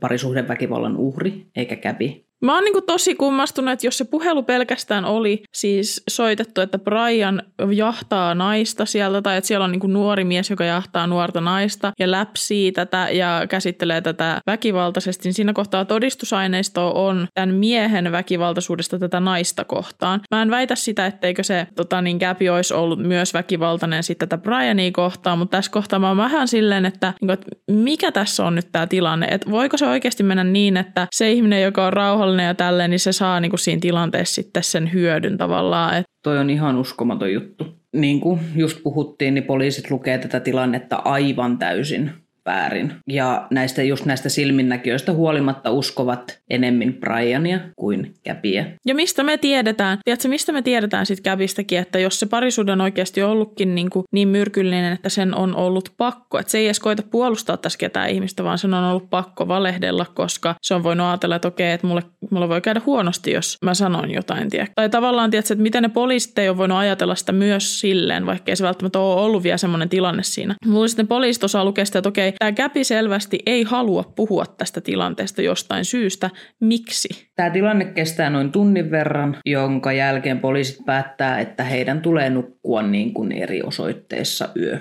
parisuhdeväkivallan 0.00 0.96
uhri 0.96 1.46
eikä 1.56 1.76
Käpi. 1.76 2.27
Mä 2.44 2.54
oon 2.54 2.64
niin 2.64 2.84
tosi 2.86 3.14
kummastunut, 3.14 3.72
että 3.72 3.86
jos 3.86 3.98
se 3.98 4.04
puhelu 4.04 4.42
pelkästään 4.42 5.04
oli 5.04 5.42
siis 5.56 6.02
soitettu, 6.10 6.60
että 6.60 6.78
Brian 6.78 7.42
jahtaa 7.74 8.34
naista 8.34 8.86
sieltä, 8.86 9.22
tai 9.22 9.36
että 9.36 9.48
siellä 9.48 9.64
on 9.64 9.72
niin 9.72 9.92
nuori 9.92 10.24
mies, 10.24 10.50
joka 10.50 10.64
jahtaa 10.64 11.06
nuorta 11.06 11.40
naista 11.40 11.92
ja 11.98 12.10
läpsii 12.10 12.72
tätä 12.72 13.08
ja 13.10 13.42
käsittelee 13.48 14.00
tätä 14.00 14.40
väkivaltaisesti, 14.46 15.28
niin 15.28 15.34
siinä 15.34 15.52
kohtaa 15.52 15.84
todistusaineisto 15.84 17.06
on 17.06 17.28
tämän 17.34 17.54
miehen 17.54 18.12
väkivaltaisuudesta 18.12 18.98
tätä 18.98 19.20
naista 19.20 19.64
kohtaan. 19.64 20.20
Mä 20.30 20.42
en 20.42 20.50
väitä 20.50 20.74
sitä, 20.76 21.06
etteikö 21.06 21.42
se 21.42 21.66
tota, 21.76 22.02
niin 22.02 22.16
Gabby 22.16 22.48
olisi 22.48 22.74
ollut 22.74 22.98
myös 22.98 23.34
väkivaltainen 23.34 24.02
sitten 24.02 24.28
tätä 24.28 24.42
Briania 24.42 24.90
kohtaan, 24.92 25.38
mutta 25.38 25.56
tässä 25.56 25.70
kohtaa 25.70 25.98
mä 25.98 26.08
oon 26.08 26.16
vähän 26.16 26.48
silleen, 26.48 26.86
että, 26.86 27.14
niin 27.20 27.28
kuin, 27.28 27.30
että 27.30 27.46
mikä 27.70 28.12
tässä 28.12 28.44
on 28.44 28.54
nyt 28.54 28.68
tämä 28.72 28.86
tilanne, 28.86 29.26
että 29.26 29.50
voiko 29.50 29.76
se 29.76 29.86
oikeasti 29.86 30.22
mennä 30.22 30.44
niin, 30.44 30.76
että 30.76 31.06
se 31.14 31.32
ihminen, 31.32 31.62
joka 31.62 31.86
on 31.86 31.92
rauhallinen 31.92 32.27
rikollinen 32.28 32.46
ja 32.46 32.54
tälleen, 32.54 32.90
niin 32.90 33.00
se 33.00 33.12
saa 33.12 33.40
niin 33.40 33.50
kuin 33.50 33.60
siinä 33.60 33.80
tilanteessa 33.80 34.34
sitten 34.34 34.62
sen 34.62 34.92
hyödyn 34.92 35.38
tavallaan. 35.38 35.96
Et. 35.96 36.04
Toi 36.22 36.38
on 36.38 36.50
ihan 36.50 36.76
uskomaton 36.76 37.32
juttu. 37.32 37.64
Niin 37.92 38.20
kuin 38.20 38.40
just 38.56 38.82
puhuttiin, 38.82 39.34
niin 39.34 39.44
poliisit 39.44 39.90
lukee 39.90 40.18
tätä 40.18 40.40
tilannetta 40.40 40.96
aivan 40.96 41.58
täysin 41.58 42.10
väärin. 42.48 42.92
Ja 43.06 43.46
näistä, 43.50 43.82
just 43.82 44.04
näistä 44.04 44.28
silminnäkijöistä 44.28 45.12
huolimatta 45.12 45.70
uskovat 45.70 46.38
enemmän 46.50 46.94
Briania 46.94 47.60
kuin 47.76 48.14
Käpiä. 48.22 48.66
Ja 48.86 48.94
mistä 48.94 49.22
me 49.22 49.38
tiedetään, 49.38 49.98
tiedätkö, 50.04 50.28
mistä 50.28 50.52
me 50.52 50.62
tiedetään 50.62 51.06
sitten 51.06 51.22
Käpistäkin, 51.22 51.78
että 51.78 51.98
jos 51.98 52.20
se 52.20 52.26
parisuuden 52.26 52.72
on 52.72 52.80
oikeasti 52.80 53.22
ollutkin 53.22 53.74
niin, 53.74 53.90
kuin 53.90 54.04
niin 54.12 54.28
myrkyllinen, 54.28 54.92
että 54.92 55.08
sen 55.08 55.34
on 55.34 55.56
ollut 55.56 55.92
pakko, 55.96 56.38
että 56.38 56.50
se 56.50 56.58
ei 56.58 56.66
edes 56.66 56.80
koita 56.80 57.02
puolustaa 57.02 57.56
tässä 57.56 57.78
ketään 57.78 58.10
ihmistä, 58.10 58.44
vaan 58.44 58.58
sen 58.58 58.74
on 58.74 58.84
ollut 58.84 59.10
pakko 59.10 59.48
valehdella, 59.48 60.06
koska 60.14 60.54
se 60.62 60.74
on 60.74 60.82
voinut 60.82 61.06
ajatella, 61.06 61.36
että 61.36 61.48
okei, 61.48 61.72
että 61.72 61.86
mulle, 61.86 62.02
mulle 62.30 62.48
voi 62.48 62.60
käydä 62.60 62.80
huonosti, 62.86 63.32
jos 63.32 63.56
mä 63.64 63.74
sanon 63.74 64.10
jotain, 64.10 64.50
tiedä. 64.50 64.66
Tai 64.74 64.88
tavallaan, 64.88 65.30
tiedätkö, 65.30 65.54
että 65.54 65.62
miten 65.62 65.82
ne 65.82 65.88
poliisit 65.88 66.38
ei 66.38 66.48
ole 66.48 66.56
voinut 66.56 66.78
ajatella 66.78 67.14
sitä 67.14 67.32
myös 67.32 67.80
silleen, 67.80 68.26
vaikka 68.26 68.52
ei 68.52 68.56
se 68.56 68.64
välttämättä 68.64 68.98
ole 68.98 69.20
ollut 69.20 69.42
vielä 69.42 69.56
semmoinen 69.56 69.88
tilanne 69.88 70.22
siinä. 70.22 70.54
Mulla 70.66 70.88
sitten 70.88 71.08
poliisit 71.08 71.44
osaa 71.44 71.64
lukea 71.64 71.84
sitä, 71.84 71.98
että 71.98 72.08
okei, 72.08 72.32
tämä 72.38 72.52
Käpi 72.52 72.84
selvästi 72.84 73.38
ei 73.46 73.62
halua 73.62 74.12
puhua 74.16 74.44
tästä 74.46 74.80
tilanteesta 74.80 75.42
jostain 75.42 75.84
syystä. 75.84 76.30
Miksi? 76.60 77.28
Tämä 77.36 77.50
tilanne 77.50 77.84
kestää 77.84 78.30
noin 78.30 78.52
tunnin 78.52 78.90
verran, 78.90 79.36
jonka 79.46 79.92
jälkeen 79.92 80.40
poliisit 80.40 80.86
päättää, 80.86 81.38
että 81.38 81.64
heidän 81.64 82.00
tulee 82.00 82.30
nukkua 82.30 82.82
niin 82.82 83.14
kuin 83.14 83.32
eri 83.32 83.62
osoitteissa 83.62 84.48
yö. 84.56 84.78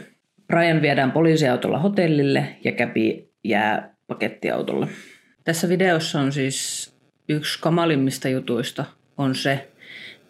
Brian 0.48 0.82
viedään 0.82 1.12
poliisiautolla 1.12 1.80
hotellille 1.80 2.48
ja 2.64 2.72
Käpi 2.72 3.30
jää 3.44 3.96
pakettiautolle. 4.08 4.88
Tässä 5.44 5.70
videossa 5.70 6.20
on 6.20 6.32
siis 6.32 6.94
yksi 7.30 7.60
kamalimmista 7.62 8.30
jutuista 8.30 8.86
on 9.18 9.36
se, 9.36 9.68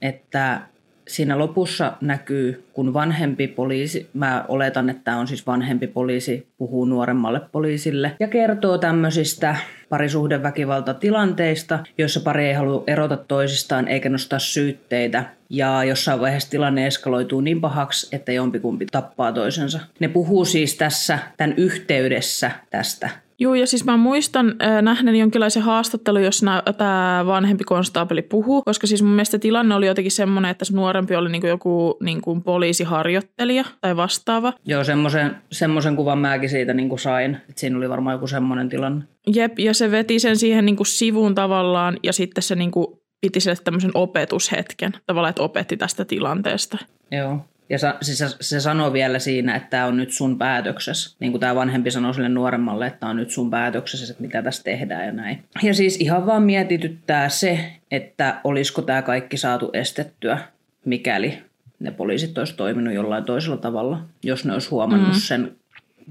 että 0.01 0.61
siinä 1.07 1.39
lopussa 1.39 1.93
näkyy, 2.01 2.63
kun 2.73 2.93
vanhempi 2.93 3.47
poliisi, 3.47 4.09
mä 4.13 4.45
oletan, 4.47 4.89
että 4.89 5.03
tämä 5.03 5.17
on 5.17 5.27
siis 5.27 5.47
vanhempi 5.47 5.87
poliisi, 5.87 6.47
puhuu 6.57 6.85
nuoremmalle 6.85 7.41
poliisille 7.51 8.15
ja 8.19 8.27
kertoo 8.27 8.77
tämmöisistä 8.77 9.55
parisuhdeväkivaltatilanteista, 9.89 11.79
joissa 11.97 12.19
pari 12.19 12.47
ei 12.47 12.53
halua 12.53 12.83
erota 12.87 13.17
toisistaan 13.17 13.87
eikä 13.87 14.09
nostaa 14.09 14.39
syytteitä. 14.39 15.23
Ja 15.49 15.83
jossain 15.83 16.19
vaiheessa 16.19 16.49
tilanne 16.49 16.87
eskaloituu 16.87 17.41
niin 17.41 17.61
pahaksi, 17.61 18.15
että 18.15 18.31
jompikumpi 18.31 18.85
tappaa 18.91 19.31
toisensa. 19.31 19.79
Ne 19.99 20.07
puhuu 20.07 20.45
siis 20.45 20.77
tässä, 20.77 21.19
tämän 21.37 21.57
yhteydessä 21.57 22.51
tästä 22.69 23.09
Joo, 23.39 23.55
ja 23.55 23.67
siis 23.67 23.85
mä 23.85 23.97
muistan 23.97 24.55
äh, 24.61 24.81
nähneeni 24.81 25.19
jonkinlaisen 25.19 25.63
haastattelun, 25.63 26.23
jos 26.23 26.43
tämä 26.77 27.23
vanhempi 27.27 27.63
konstaapeli 27.63 28.21
puhuu, 28.21 28.61
koska 28.61 28.87
siis 28.87 29.01
mun 29.01 29.11
mielestä 29.11 29.39
tilanne 29.39 29.75
oli 29.75 29.87
jotenkin 29.87 30.11
semmoinen, 30.11 30.51
että 30.51 30.65
se 30.65 30.73
nuorempi 30.73 31.15
oli 31.15 31.29
niinku 31.29 31.47
joku 31.47 31.97
niinku 32.01 32.41
poliisiharjoittelija 32.41 33.63
tai 33.81 33.95
vastaava. 33.95 34.53
Joo, 34.65 34.83
semmoisen, 34.83 35.35
semmoisen 35.51 35.95
kuvan 35.95 36.17
mäkin 36.17 36.49
siitä 36.49 36.73
niinku 36.73 36.97
sain, 36.97 37.35
että 37.35 37.59
siinä 37.59 37.77
oli 37.77 37.89
varmaan 37.89 38.13
joku 38.13 38.27
semmoinen 38.27 38.69
tilanne. 38.69 39.03
Jep, 39.35 39.59
ja 39.59 39.73
se 39.73 39.91
veti 39.91 40.19
sen 40.19 40.37
siihen 40.37 40.65
niinku 40.65 40.85
sivuun 40.85 41.35
tavallaan, 41.35 41.97
ja 42.03 42.13
sitten 42.13 42.41
se 42.41 42.55
niinku 42.55 43.01
piti 43.21 43.39
sille 43.39 43.57
tämmöisen 43.63 43.91
opetushetken, 43.93 44.91
tavallaan, 45.05 45.29
että 45.29 45.43
opetti 45.43 45.77
tästä 45.77 46.05
tilanteesta. 46.05 46.77
Joo. 47.11 47.45
Ja 47.69 47.79
sa, 47.79 47.95
siis 48.01 48.17
se, 48.17 48.25
se 48.41 48.59
sanoo 48.59 48.93
vielä 48.93 49.19
siinä, 49.19 49.55
että 49.55 49.69
tämä 49.69 49.85
on 49.85 49.97
nyt 49.97 50.11
sun 50.11 50.37
päätöksessä. 50.37 51.15
Niin 51.19 51.31
kuin 51.31 51.39
tämä 51.39 51.55
vanhempi 51.55 51.91
sanoi 51.91 52.13
sille 52.13 52.29
nuoremmalle, 52.29 52.87
että 52.87 52.99
tämä 52.99 53.09
on 53.09 53.15
nyt 53.15 53.31
sun 53.31 53.49
päätöksessä, 53.49 54.11
että 54.11 54.23
mitä 54.23 54.41
tässä 54.43 54.63
tehdään 54.63 55.05
ja 55.05 55.11
näin. 55.11 55.43
Ja 55.63 55.73
siis 55.73 55.97
ihan 55.97 56.25
vaan 56.25 56.43
mietityttää 56.43 57.29
se, 57.29 57.71
että 57.91 58.41
olisiko 58.43 58.81
tämä 58.81 59.01
kaikki 59.01 59.37
saatu 59.37 59.69
estettyä, 59.73 60.37
mikäli 60.85 61.37
ne 61.79 61.91
poliisit 61.91 62.37
olisi 62.37 62.55
toiminut 62.55 62.93
jollain 62.93 63.23
toisella 63.23 63.57
tavalla, 63.57 64.01
jos 64.23 64.45
ne 64.45 64.53
olisi 64.53 64.69
huomannut 64.69 65.13
mm. 65.13 65.19
sen 65.19 65.55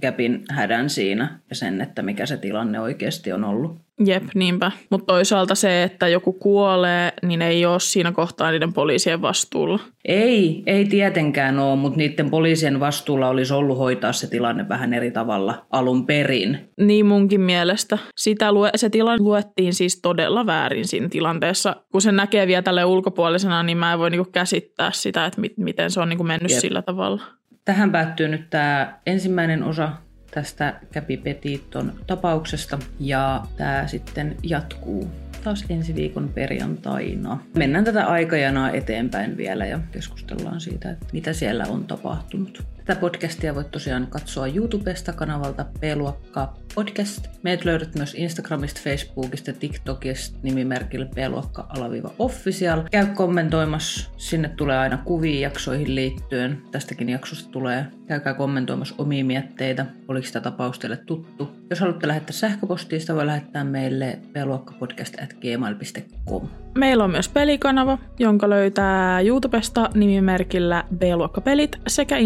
Gapin 0.01 0.45
hädän 0.51 0.91
siinä 0.91 1.39
ja 1.51 1.57
sen, 1.57 1.81
että 1.81 2.03
mikä 2.03 2.27
se 2.27 2.37
tilanne 2.37 2.81
oikeasti 2.81 3.33
on 3.33 3.45
ollut. 3.45 3.87
Jep, 4.05 4.23
niinpä. 4.35 4.73
Mutta 4.91 5.07
toisaalta 5.07 5.55
se, 5.55 5.83
että 5.83 6.09
joku 6.09 6.33
kuolee, 6.33 7.13
niin 7.23 7.43
ei 7.43 7.67
ole 7.67 7.81
siinä 7.81 8.13
kohtaa 8.13 8.51
niiden 8.51 8.73
poliisien 8.73 9.23
vastuulla. 9.23 9.79
Ei, 10.05 10.63
ei 10.67 10.85
tietenkään 10.85 11.59
ole, 11.59 11.77
mutta 11.77 11.99
niiden 11.99 12.31
poliisien 12.31 12.81
vastuulla 12.81 13.29
olisi 13.29 13.55
ollut 13.55 13.79
hoitaa 13.79 14.13
se 14.13 14.27
tilanne 14.31 14.69
vähän 14.69 14.95
eri 14.95 15.11
tavalla 15.11 15.67
alun 15.71 16.07
perin. 16.07 16.59
Niin 16.81 17.07
munkin 17.07 17.41
mielestä. 17.41 17.99
Sitä 18.17 18.53
lue, 18.53 18.71
se 18.77 18.91
tilanne 18.91 19.25
luettiin 19.25 19.75
siis 19.75 20.01
todella 20.01 20.47
väärin 20.47 20.89
siinä 20.89 21.09
tilanteessa. 21.09 21.77
Kun 21.93 22.03
se 22.03 22.13
näkee 22.13 22.47
vielä 22.47 22.63
tälle 22.63 22.85
ulkopuolisena, 22.85 23.63
niin 23.63 23.79
mä 23.79 23.93
en 23.93 23.99
voi 23.99 24.11
niinku 24.11 24.31
käsittää 24.33 24.91
sitä, 24.93 25.27
että 25.27 25.41
mit, 25.41 25.53
miten 25.57 25.91
se 25.91 26.01
on 26.01 26.09
niinku 26.09 26.25
mennyt 26.25 26.51
Jep. 26.51 26.61
sillä 26.61 26.83
tavalla. 26.83 27.23
Tähän 27.67 27.93
päättyy 27.93 28.29
nyt 28.29 28.51
tämä 28.51 28.99
ensimmäinen 29.07 29.63
osa 29.63 29.93
tästä 30.31 30.81
Käpi 30.93 31.17
Petiton 31.17 31.93
tapauksesta 32.07 32.79
ja 33.01 33.45
tämä 33.57 33.87
sitten 33.87 34.37
jatkuu 34.43 35.11
taas 35.45 35.65
ensi 35.69 35.95
viikon 35.95 36.29
perjantaina. 36.29 37.39
Mennään 37.57 37.85
tätä 37.85 38.07
aikajanaa 38.07 38.71
eteenpäin 38.71 39.37
vielä 39.37 39.67
ja 39.67 39.81
keskustellaan 39.93 40.61
siitä, 40.61 40.91
että 40.91 41.07
mitä 41.13 41.33
siellä 41.33 41.65
on 41.69 41.85
tapahtunut. 41.85 42.76
Tätä 42.87 43.01
podcastia 43.01 43.55
voit 43.55 43.71
tosiaan 43.71 44.07
katsoa 44.07 44.47
YouTubesta 44.47 45.13
kanavalta 45.13 45.67
B-luokka 45.81 46.55
podcast. 46.75 47.27
Meidät 47.43 47.65
löydät 47.65 47.95
myös 47.95 48.15
Instagramista, 48.15 48.81
Facebookista 48.85 49.53
TikTokista 49.53 50.39
nimimerkillä 50.43 51.07
B-luokka-official. 51.07 52.83
Käy 52.91 53.07
kommentoimassa, 53.15 54.11
sinne 54.17 54.49
tulee 54.49 54.79
aina 54.79 54.99
kuvia 55.05 55.41
jaksoihin 55.41 55.95
liittyen. 55.95 56.63
Tästäkin 56.71 57.09
jaksosta 57.09 57.51
tulee. 57.51 57.87
Käykää 58.07 58.35
kommentoimassa 58.35 58.95
omia 58.99 59.25
mietteitä, 59.25 59.87
oliko 60.09 60.27
sitä 60.27 60.41
tapaus 60.41 60.79
teille 60.79 60.97
tuttu. 60.97 61.57
Jos 61.71 61.81
haluatte 61.81 62.09
lähettää 62.09 62.33
sähköpostia, 62.33 63.01
sitä 63.01 63.15
voi 63.15 63.27
lähettää 63.27 63.65
meille 63.65 64.19
bluokkapodcast.gmail.com. 64.33 66.49
Meillä 66.75 67.05
on 67.05 67.11
myös 67.11 67.29
pelikanava, 67.29 67.99
jonka 68.19 68.51
löytää 68.51 69.21
YouTubesta 69.21 69.91
nimimerkillä 69.95 70.85
B-luokkapelit 70.99 71.77
sekä 71.87 72.17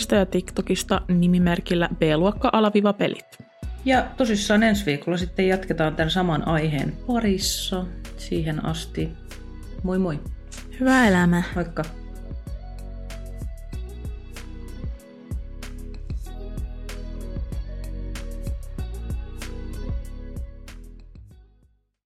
Instagramista 0.00 0.14
ja 0.14 0.26
TikTokista 0.26 1.00
nimimerkillä 1.08 1.88
B-luokka-pelit. 1.98 3.38
Ja 3.84 4.06
tosissaan 4.16 4.62
ensi 4.62 4.86
viikolla 4.86 5.18
sitten 5.18 5.48
jatketaan 5.48 5.96
tämän 5.96 6.10
saman 6.10 6.48
aiheen 6.48 6.92
parissa. 7.06 7.86
Siihen 8.16 8.64
asti. 8.64 9.08
Moi 9.82 9.98
moi. 9.98 10.20
Hyvää 10.80 11.08
elämää. 11.08 11.42
Moikka. 11.54 11.82